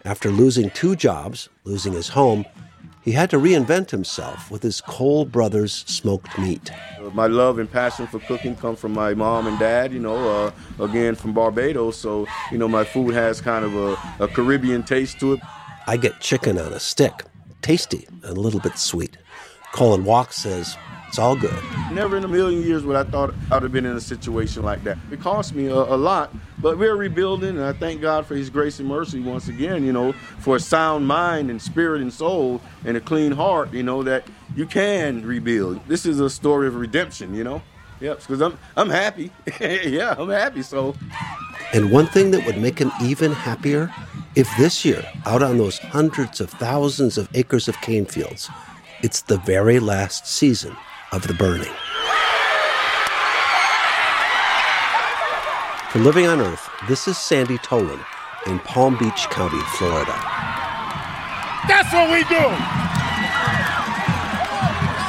[0.04, 2.44] After losing two jobs, losing his home,
[3.02, 6.72] he had to reinvent himself with his Cole Brothers smoked meat.
[7.12, 10.50] My love and passion for cooking come from my mom and dad, you know, uh,
[10.82, 11.96] again from Barbados.
[11.96, 15.40] So, you know, my food has kind of a, a Caribbean taste to it.
[15.86, 17.22] I get chicken on a stick,
[17.62, 19.16] tasty and a little bit sweet.
[19.70, 20.76] Colin Walkes says,
[21.16, 21.58] it's all good.
[21.92, 24.84] Never in a million years would I thought I'd have been in a situation like
[24.84, 24.98] that.
[25.10, 28.50] It cost me a, a, lot, but we're rebuilding, and I thank God for His
[28.50, 29.82] grace and mercy once again.
[29.82, 33.72] You know, for a sound mind and spirit and soul and a clean heart.
[33.72, 35.80] You know that you can rebuild.
[35.88, 37.34] This is a story of redemption.
[37.34, 37.62] You know,
[37.98, 38.18] yep.
[38.18, 39.30] Because I'm I'm happy.
[39.60, 40.60] yeah, I'm happy.
[40.60, 40.94] So.
[41.72, 43.90] And one thing that would make him even happier,
[44.34, 48.50] if this year, out on those hundreds of thousands of acres of cane fields,
[49.02, 50.76] it's the very last season
[51.12, 51.72] of the burning.
[55.90, 58.04] For Living on Earth, this is Sandy Tolan
[58.46, 60.12] in Palm Beach County, Florida.
[61.68, 62.42] That's what we do.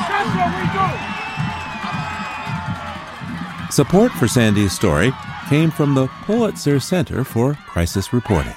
[0.08, 0.64] That's what we
[3.68, 3.72] do.
[3.72, 5.12] Support for Sandy's story
[5.50, 8.56] came from the Pulitzer Center for Crisis Reporting.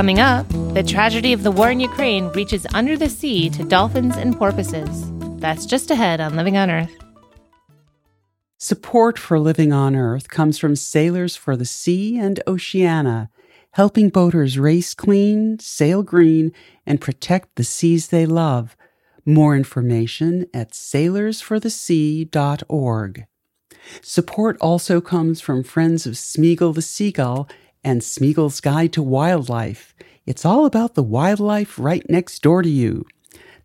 [0.00, 4.16] Coming up, the tragedy of the war in Ukraine reaches under the sea to dolphins
[4.16, 5.12] and porpoises.
[5.40, 6.96] That's just ahead on Living on Earth.
[8.56, 13.28] Support for Living on Earth comes from Sailors for the Sea and Oceana,
[13.72, 16.52] helping boaters race clean, sail green,
[16.86, 18.78] and protect the seas they love.
[19.26, 23.26] More information at sailorsforthesea.org.
[24.00, 27.50] Support also comes from friends of Smeagull the Seagull
[27.82, 29.94] and Smeagull's Guide to Wildlife.
[30.26, 33.06] It's all about the wildlife right next door to you.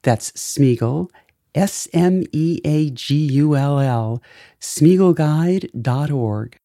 [0.01, 1.09] That's Smeagull,
[1.53, 4.22] S M E A G U L L,
[4.61, 6.57] SmeagullGuide.org.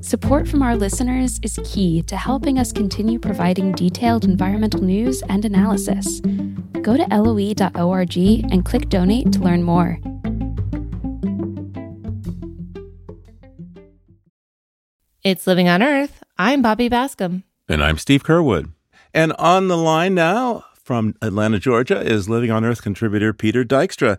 [0.00, 5.44] Support from our listeners is key to helping us continue providing detailed environmental news and
[5.44, 6.20] analysis.
[6.82, 9.98] Go to loe.org and click donate to learn more.
[15.24, 16.22] It's Living on Earth.
[16.36, 17.44] I'm Bobbi Bascomb.
[17.66, 18.72] And I'm Steve Curwood.
[19.14, 24.18] And on the line now from Atlanta, Georgia, is Living on Earth contributor Peter Dykstra.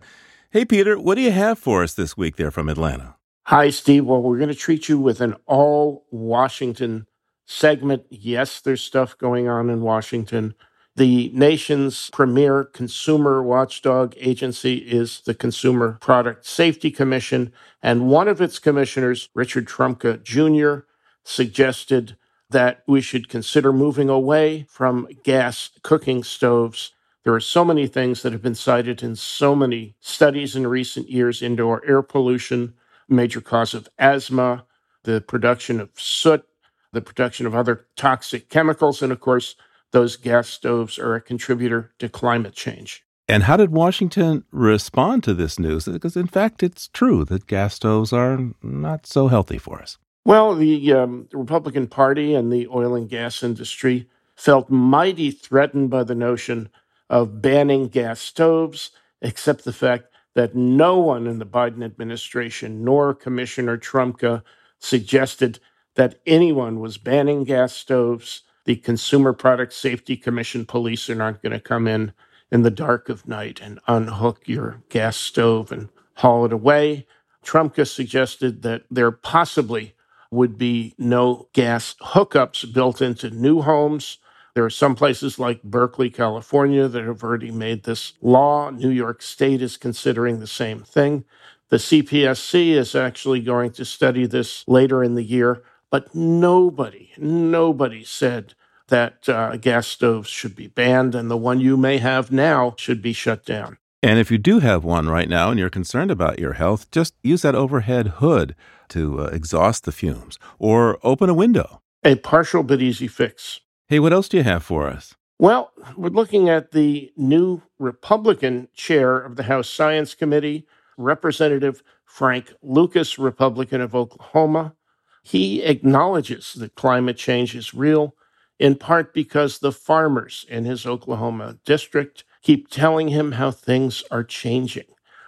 [0.50, 3.14] Hey, Peter, what do you have for us this week there from Atlanta?
[3.44, 4.04] Hi, Steve.
[4.04, 7.06] Well, we're going to treat you with an all Washington
[7.44, 8.02] segment.
[8.10, 10.56] Yes, there's stuff going on in Washington.
[10.96, 18.40] The nation's premier consumer watchdog agency is the Consumer Product Safety Commission, and one of
[18.40, 20.84] its commissioners, Richard Trumka Jr.,
[21.26, 22.16] suggested
[22.50, 26.92] that we should consider moving away from gas cooking stoves.
[27.24, 31.10] There are so many things that have been cited in so many studies in recent
[31.10, 32.74] years indoor air pollution,
[33.08, 34.64] major cause of asthma,
[35.02, 36.46] the production of soot,
[36.92, 39.56] the production of other toxic chemicals, and of course,
[39.90, 43.02] those gas stoves are a contributor to climate change.
[43.28, 45.86] And how did Washington respond to this news?
[45.86, 49.98] Because, in fact, it's true that gas stoves are not so healthy for us.
[50.26, 56.02] Well, the um, Republican Party and the oil and gas industry felt mighty threatened by
[56.02, 56.68] the notion
[57.08, 58.90] of banning gas stoves,
[59.22, 64.42] except the fact that no one in the Biden administration nor Commissioner Trumka
[64.80, 65.60] suggested
[65.94, 68.42] that anyone was banning gas stoves.
[68.64, 72.12] The Consumer Product Safety Commission police are not going to come in
[72.50, 77.06] in the dark of night and unhook your gas stove and haul it away.
[77.44, 79.92] Trumka suggested that there possibly
[80.30, 84.18] would be no gas hookups built into new homes.
[84.54, 88.70] There are some places like Berkeley, California, that have already made this law.
[88.70, 91.24] New York State is considering the same thing.
[91.68, 98.04] The CPSC is actually going to study this later in the year, but nobody, nobody
[98.04, 98.54] said
[98.88, 103.02] that uh, gas stoves should be banned, and the one you may have now should
[103.02, 103.78] be shut down.
[104.02, 107.14] And if you do have one right now and you're concerned about your health, just
[107.22, 108.54] use that overhead hood
[108.90, 111.82] to uh, exhaust the fumes or open a window.
[112.04, 113.60] A partial but easy fix.
[113.88, 115.14] Hey, what else do you have for us?
[115.38, 120.66] Well, we're looking at the new Republican chair of the House Science Committee,
[120.96, 124.74] Representative Frank Lucas, Republican of Oklahoma.
[125.22, 128.14] He acknowledges that climate change is real,
[128.58, 134.24] in part because the farmers in his Oklahoma district keep telling him how things are
[134.24, 134.86] changing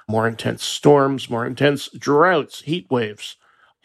[0.09, 3.37] more intense storms, more intense droughts, heat waves.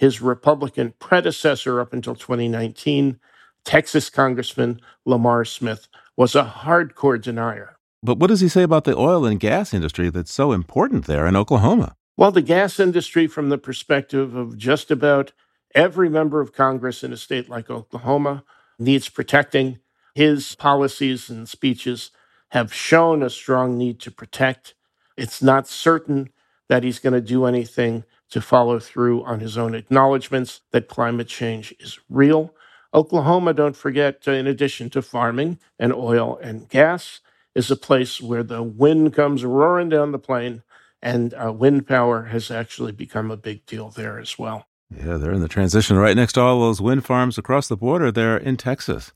[0.03, 3.21] His Republican predecessor up until 2019,
[3.63, 5.87] Texas Congressman Lamar Smith,
[6.17, 7.77] was a hardcore denier.
[8.03, 11.25] But what does he say about the oil and gas industry that's so important there
[11.25, 11.95] in Oklahoma?
[12.17, 15.31] Well, the gas industry, from the perspective of just about
[15.73, 18.43] every member of Congress in a state like Oklahoma,
[18.77, 19.79] needs protecting.
[20.13, 22.11] His policies and speeches
[22.49, 24.73] have shown a strong need to protect.
[25.15, 26.29] It's not certain
[26.67, 31.27] that he's going to do anything to follow through on his own acknowledgments that climate
[31.27, 32.51] change is real.
[32.91, 37.19] Oklahoma, don't forget, uh, in addition to farming and oil and gas,
[37.53, 40.63] is a place where the wind comes roaring down the plain,
[40.99, 44.65] and uh, wind power has actually become a big deal there as well.
[44.89, 48.11] Yeah, they're in the transition right next to all those wind farms across the border
[48.11, 49.11] there in Texas.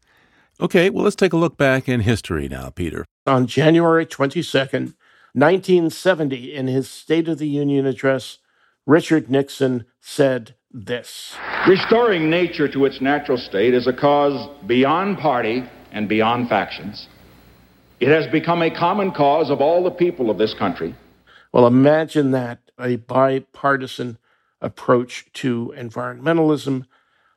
[0.61, 3.03] Okay, well, let's take a look back in history now, Peter.
[3.25, 4.93] On January 22nd,
[5.33, 8.37] 1970, in his State of the Union address,
[8.87, 11.35] Richard Nixon said this
[11.67, 17.09] Restoring nature to its natural state is a cause beyond party and beyond factions.
[17.99, 20.95] It has become a common cause of all the people of this country.
[21.51, 24.19] Well, imagine that a bipartisan
[24.61, 26.85] approach to environmentalism.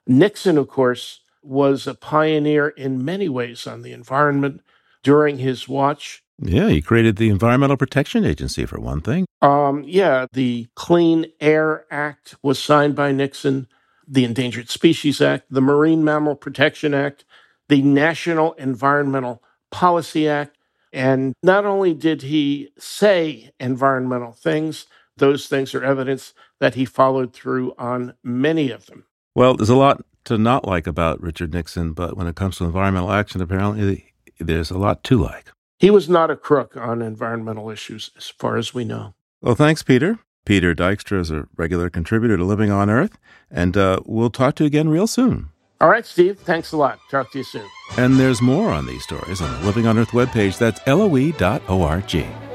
[0.07, 4.61] Nixon, of course, was a pioneer in many ways on the environment
[5.03, 6.23] during his watch.
[6.43, 9.27] Yeah, he created the Environmental Protection Agency, for one thing.
[9.43, 13.69] Um, yeah, the Clean Air Act was signed by Nixon.
[14.11, 17.25] the Endangered Species Act, the Marine Mammal Protection Act,
[17.69, 20.57] the National Environmental Policy Act.
[20.93, 24.87] And not only did he say environmental things,
[25.17, 29.05] those things are evidence that he followed through on many of them.
[29.37, 32.65] Well, there's a lot to not like about Richard Nixon, but when it comes to
[32.65, 35.53] environmental action, apparently there's a lot to like.
[35.81, 39.15] He was not a crook on environmental issues, as far as we know.
[39.41, 40.19] Well, thanks, Peter.
[40.45, 43.17] Peter Dykstra is a regular contributor to Living on Earth,
[43.51, 45.49] and uh, we'll talk to you again real soon.
[45.81, 46.39] All right, Steve.
[46.39, 46.99] Thanks a lot.
[47.11, 47.67] Talk to you soon.
[47.97, 50.59] And there's more on these stories on the Living on Earth webpage.
[50.59, 52.50] That's loe.org.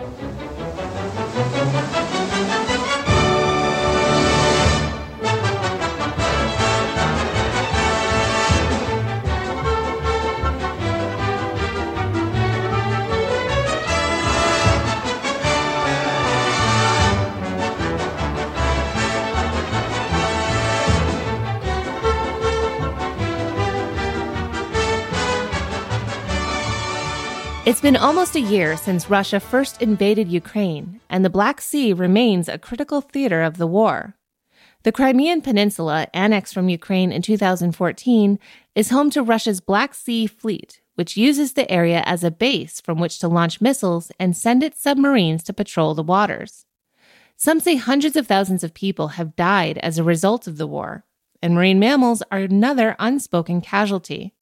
[27.66, 32.47] It's been almost a year since Russia first invaded Ukraine, and the Black Sea remains
[32.47, 34.16] a critical theater of the war.
[34.84, 38.38] The Crimean Peninsula, annexed from Ukraine in 2014,
[38.76, 42.99] is home to Russia's Black Sea Fleet, which uses the area as a base from
[42.99, 46.68] which to launch missiles and send its submarines to patrol the waters.
[47.36, 51.03] Some say hundreds of thousands of people have died as a result of the war,
[51.41, 54.35] and marine mammals are another unspoken casualty.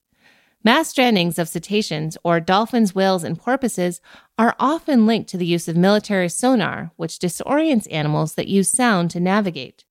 [0.66, 4.00] Mass strandings of cetaceans, or dolphins, whales, and porpoises,
[4.38, 9.12] are often linked to the use of military sonar, which disorients animals that use sound
[9.12, 9.84] to navigate.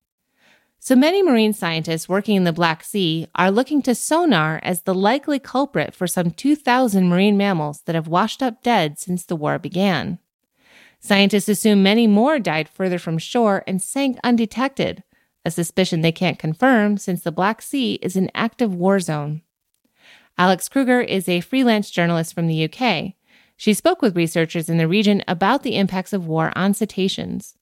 [0.78, 4.94] So many marine scientists working in the Black Sea are looking to sonar as the
[4.94, 9.58] likely culprit for some 2,000 marine mammals that have washed up dead since the war
[9.58, 10.18] began.
[10.98, 15.04] Scientists assume many more died further from shore and sank undetected,
[15.44, 19.42] a suspicion they can't confirm since the Black Sea is an active war zone.
[20.42, 23.12] Alex Kruger is a freelance journalist from the UK.
[23.56, 27.54] She spoke with researchers in the region about the impacts of war on cetaceans.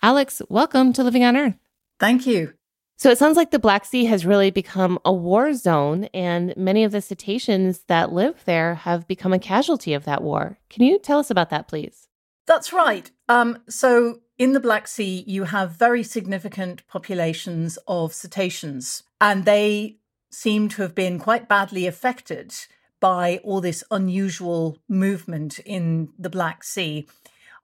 [0.00, 1.58] Alex, welcome to Living on Earth.
[2.00, 2.54] Thank you.
[2.96, 6.84] So it sounds like the Black Sea has really become a war zone, and many
[6.84, 10.58] of the cetaceans that live there have become a casualty of that war.
[10.70, 12.08] Can you tell us about that, please?
[12.46, 13.10] That's right.
[13.28, 19.98] Um, so in the Black Sea, you have very significant populations of cetaceans, and they
[20.32, 22.54] seem to have been quite badly affected
[23.00, 27.06] by all this unusual movement in the Black Sea.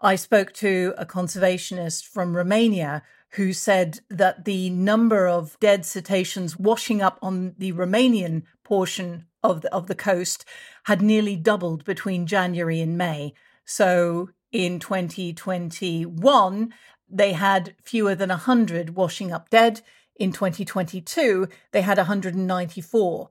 [0.01, 6.59] I spoke to a conservationist from Romania who said that the number of dead cetaceans
[6.59, 10.45] washing up on the Romanian portion of the, of the coast
[10.85, 13.35] had nearly doubled between January and May.
[13.65, 16.75] So in 2021,
[17.11, 19.83] they had fewer than 100 washing up dead.
[20.19, 23.31] In 2022, they had 194.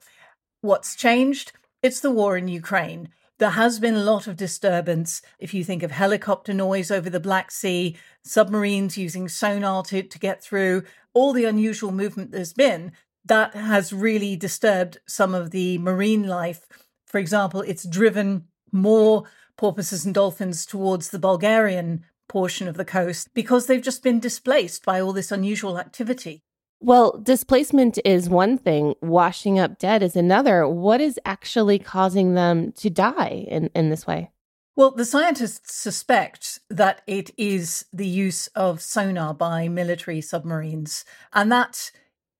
[0.61, 1.51] What's changed?
[1.83, 3.09] It's the war in Ukraine.
[3.39, 5.21] There has been a lot of disturbance.
[5.37, 10.19] If you think of helicopter noise over the Black Sea, submarines using sonar to, to
[10.19, 10.83] get through,
[11.13, 12.93] all the unusual movement there's been,
[13.25, 16.67] that has really disturbed some of the marine life.
[17.05, 19.25] For example, it's driven more
[19.57, 24.85] porpoises and dolphins towards the Bulgarian portion of the coast because they've just been displaced
[24.85, 26.43] by all this unusual activity.
[26.79, 30.67] Well, displacement is one thing, washing up dead is another.
[30.67, 34.31] What is actually causing them to die in, in this way?
[34.75, 41.03] Well, the scientists suspect that it is the use of sonar by military submarines,
[41.33, 41.89] and that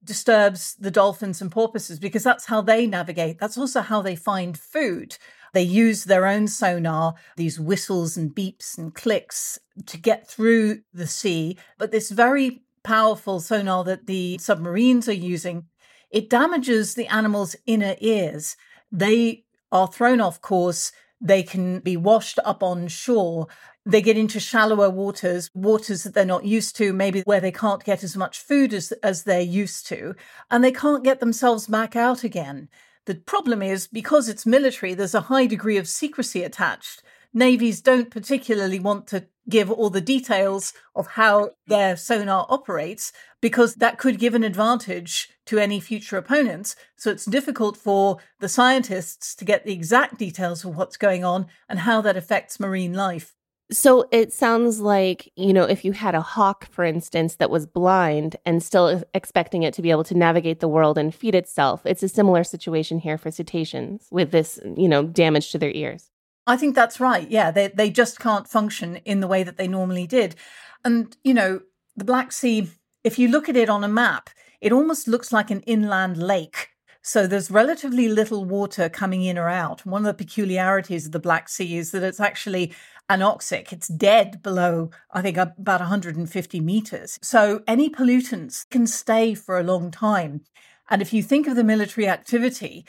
[0.04, 3.40] disturbs the dolphins and porpoises because that's how they navigate.
[3.40, 5.18] That's also how they find food.
[5.54, 9.58] They use their own sonar, these whistles and beeps and clicks
[9.88, 11.58] to get through the sea.
[11.80, 15.66] But this very powerful sonar that the submarines are using,
[16.10, 18.56] it damages the animal's inner ears.
[18.94, 20.94] They are thrown off course.
[21.20, 23.48] They can be washed up on shore.
[23.86, 27.84] They get into shallower waters, waters that they're not used to, maybe where they can't
[27.84, 30.16] get as much food as, as they're used to,
[30.50, 32.70] and they can't get themselves back out again.
[33.04, 37.04] The problem is because it's military, there's a high degree of secrecy attached
[37.38, 41.54] navies don't particularly want to give all the details of how mm-hmm.
[41.68, 46.76] their sonar operates because that could give an advantage to any future opponents.
[46.98, 51.48] So it's difficult for the scientists to get the exact details of what's going on
[51.70, 53.36] and how that affects marine life.
[53.70, 57.66] So it sounds like, you know, if you had a hawk, for instance, that was
[57.66, 61.82] blind and still expecting it to be able to navigate the world and feed itself,
[61.86, 66.10] it's a similar situation here for cetaceans with this, you know, damage to their ears.
[66.48, 67.30] I think that's right.
[67.30, 70.36] Yeah, they they just can't function in the way that they normally did.
[70.84, 71.62] And you know,
[71.96, 72.70] the Black Sea,
[73.04, 74.30] if you look at it on a map,
[74.62, 76.70] it almost looks like an inland lake.
[77.02, 79.86] So there's relatively little water coming in or out.
[79.86, 82.74] One of the peculiarities of the Black Sea is that it's actually
[83.10, 83.72] anoxic.
[83.72, 87.18] It's dead below, I think, about 150 meters.
[87.22, 90.42] So any pollutants can stay for a long time.
[90.90, 92.86] And if you think of the military activity,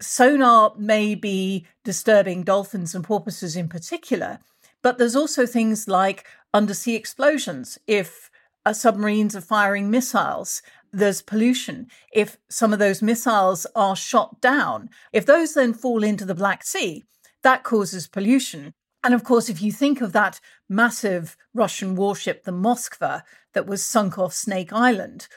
[0.00, 4.38] sonar may be disturbing dolphins and porpoises in particular,
[4.82, 7.78] but there's also things like undersea explosions.
[7.86, 8.30] If
[8.64, 11.88] uh, submarines are firing missiles, there's pollution.
[12.12, 16.64] If some of those missiles are shot down, if those then fall into the Black
[16.64, 17.04] Sea,
[17.42, 18.74] that causes pollution.
[19.04, 23.22] And of course, if you think of that massive Russian warship, the Moskva,
[23.54, 25.28] that was sunk off Snake Island,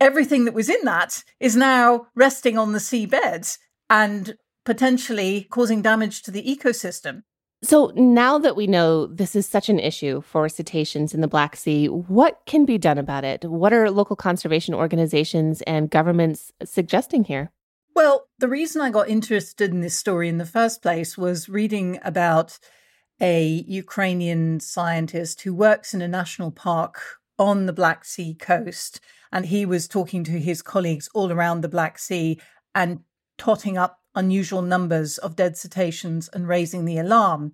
[0.00, 3.58] everything that was in that is now resting on the seabed
[3.88, 7.22] and potentially causing damage to the ecosystem.
[7.62, 11.56] So now that we know this is such an issue for cetaceans in the Black
[11.56, 13.44] Sea, what can be done about it?
[13.44, 17.50] What are local conservation organizations and governments suggesting here?
[17.94, 21.98] Well, the reason I got interested in this story in the first place was reading
[22.04, 22.58] about
[23.22, 27.00] a Ukrainian scientist who works in a national park
[27.38, 29.00] on the Black Sea coast.
[29.32, 32.38] And he was talking to his colleagues all around the Black Sea
[32.74, 33.00] and
[33.38, 37.52] totting up unusual numbers of dead cetaceans and raising the alarm.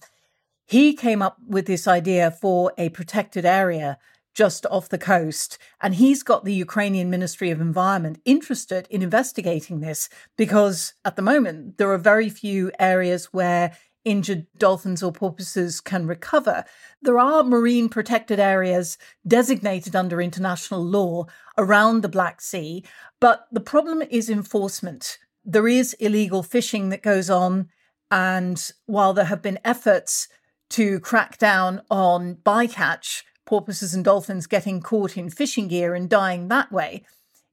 [0.64, 3.98] He came up with this idea for a protected area
[4.34, 5.58] just off the coast.
[5.80, 11.22] And he's got the Ukrainian Ministry of Environment interested in investigating this because at the
[11.22, 16.64] moment there are very few areas where injured dolphins or porpoises can recover.
[17.02, 21.26] There are marine protected areas designated under international law
[21.56, 22.84] around the Black Sea,
[23.20, 27.68] but the problem is enforcement there is illegal fishing that goes on.
[28.10, 30.28] And while there have been efforts
[30.70, 36.48] to crack down on bycatch, porpoises and dolphins getting caught in fishing gear and dying
[36.48, 37.04] that way,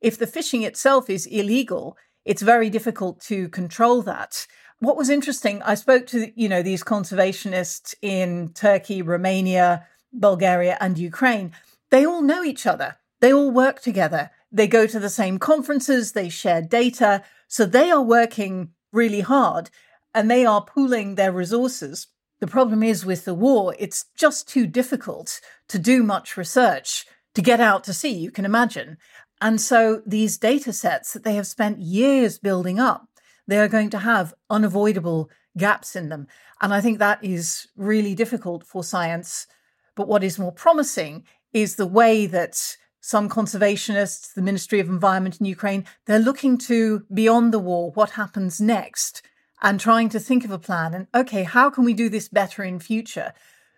[0.02, 4.48] if the fishing itself is illegal, it's very difficult to control that.
[4.80, 10.98] What was interesting, I spoke to, you know, these conservationists in Turkey, Romania, Bulgaria, and
[10.98, 11.52] Ukraine.
[11.90, 12.98] They all know each other.
[13.20, 14.32] They all work together.
[14.52, 17.24] They go to the same conferences, they share data.
[17.50, 19.70] So they are working really hard
[20.14, 22.08] and they are pooling their resources.
[22.40, 27.42] The problem is with the war, it's just too difficult to do much research to
[27.42, 28.98] get out to sea, you can imagine.
[29.42, 33.08] And so these data sets that they have spent years building up,
[33.48, 36.28] they are going to have unavoidable gaps in them.
[36.62, 39.48] And I think that is really difficult for science.
[39.96, 45.40] But what is more promising is the way that some conservationists, the Ministry of Environment
[45.40, 49.22] in Ukraine, they're looking to beyond the war, what happens next,
[49.62, 50.94] and trying to think of a plan.
[50.94, 53.34] And okay, how can we do this better in future?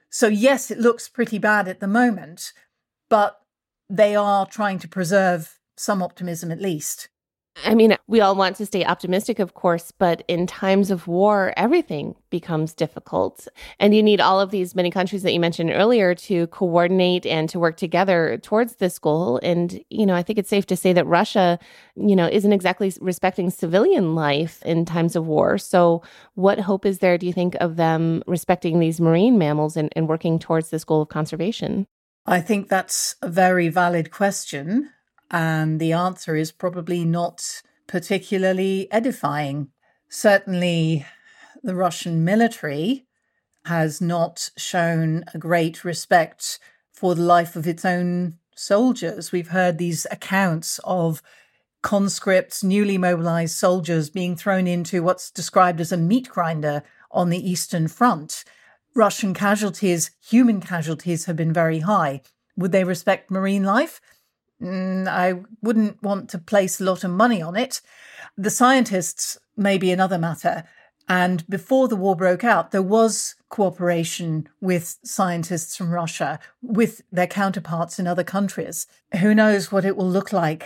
[0.09, 2.51] So yes, it looks pretty bad at the moment,
[3.09, 3.39] but
[3.89, 7.09] they are trying to preserve some optimism at least.
[7.65, 11.53] I mean, we all want to stay optimistic, of course, but in times of war,
[11.57, 13.47] everything becomes difficult.
[13.79, 17.49] And you need all of these many countries that you mentioned earlier to coordinate and
[17.49, 19.39] to work together towards this goal.
[19.43, 21.59] And, you know, I think it's safe to say that Russia,
[21.95, 25.57] you know, isn't exactly respecting civilian life in times of war.
[25.57, 26.03] So,
[26.35, 30.07] what hope is there, do you think, of them respecting these marine mammals and, and
[30.07, 31.85] working towards this goal of conservation?
[32.25, 34.89] I think that's a very valid question.
[35.31, 39.69] And the answer is probably not particularly edifying.
[40.09, 41.05] Certainly,
[41.63, 43.05] the Russian military
[43.65, 46.59] has not shown a great respect
[46.91, 49.31] for the life of its own soldiers.
[49.31, 51.21] We've heard these accounts of
[51.81, 57.49] conscripts, newly mobilized soldiers being thrown into what's described as a meat grinder on the
[57.49, 58.43] Eastern Front.
[58.93, 62.21] Russian casualties, human casualties, have been very high.
[62.57, 64.01] Would they respect marine life?
[64.61, 67.81] Mm, I wouldn't want to place a lot of money on it.
[68.37, 70.63] The scientists may be another matter.
[71.09, 77.27] And before the war broke out, there was cooperation with scientists from Russia, with their
[77.27, 78.87] counterparts in other countries.
[79.19, 80.65] Who knows what it will look like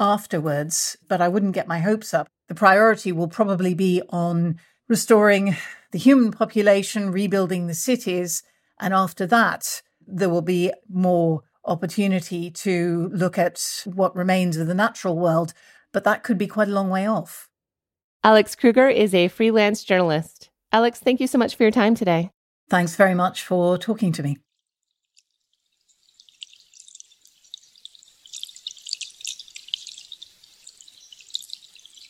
[0.00, 2.28] afterwards, but I wouldn't get my hopes up.
[2.48, 4.58] The priority will probably be on
[4.88, 5.56] restoring
[5.92, 8.42] the human population, rebuilding the cities,
[8.80, 14.74] and after that, there will be more opportunity to look at what remains of the
[14.74, 15.52] natural world,
[15.92, 17.48] but that could be quite a long way off.
[18.24, 20.50] Alex Kruger is a freelance journalist.
[20.72, 22.30] Alex, thank you so much for your time today.
[22.68, 24.38] Thanks very much for talking to me.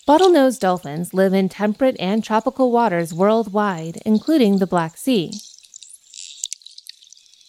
[0.08, 5.32] Bottlenose dolphins live in temperate and tropical waters worldwide, including the Black Sea.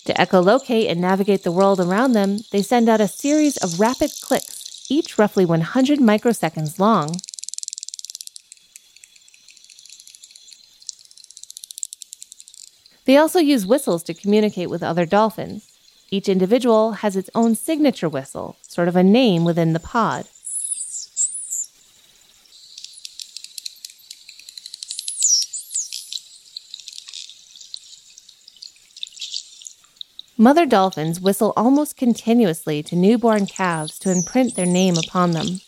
[0.09, 4.09] To echolocate and navigate the world around them, they send out a series of rapid
[4.21, 7.17] clicks each roughly 100 microseconds long.
[13.05, 15.69] They also use whistles to communicate with other dolphins.
[16.09, 20.25] Each individual has its own signature whistle, sort of a name within the pod.
[30.41, 35.59] Mother dolphins whistle almost continuously to newborn calves to imprint their name upon them.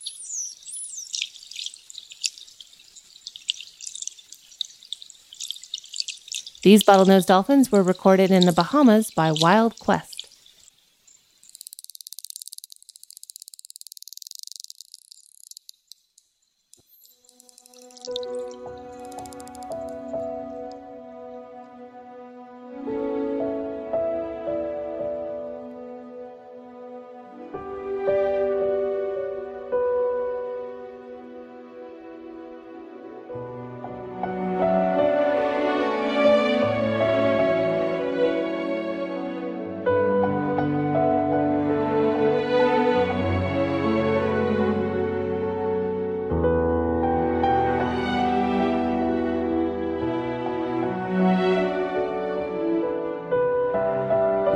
[6.64, 10.21] These bottlenose dolphins were recorded in the Bahamas by Wild Quest.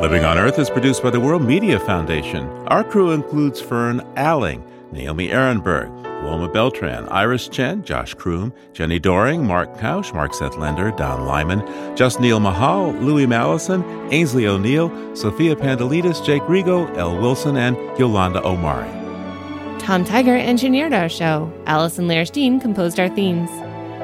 [0.05, 2.47] Living on Earth is produced by the World Media Foundation.
[2.67, 5.89] Our crew includes Fern Alling, Naomi Arenberg,
[6.21, 11.63] Wilma Beltran, Iris Chen, Josh Croom, Jenni Doering, Mark Kausch, Mark Seth Lender, Don Lyman,
[11.97, 13.83] Just Neil Mahal, Louis Mallison,
[14.13, 18.91] Ainsley O'Neill, Sophia Pandelidis, Jake Rego, Elle Wilson, and Jolanda Omari.
[19.79, 21.51] Tom Tiger engineered our show.
[21.65, 23.49] Alison Lirish Dean composed our themes.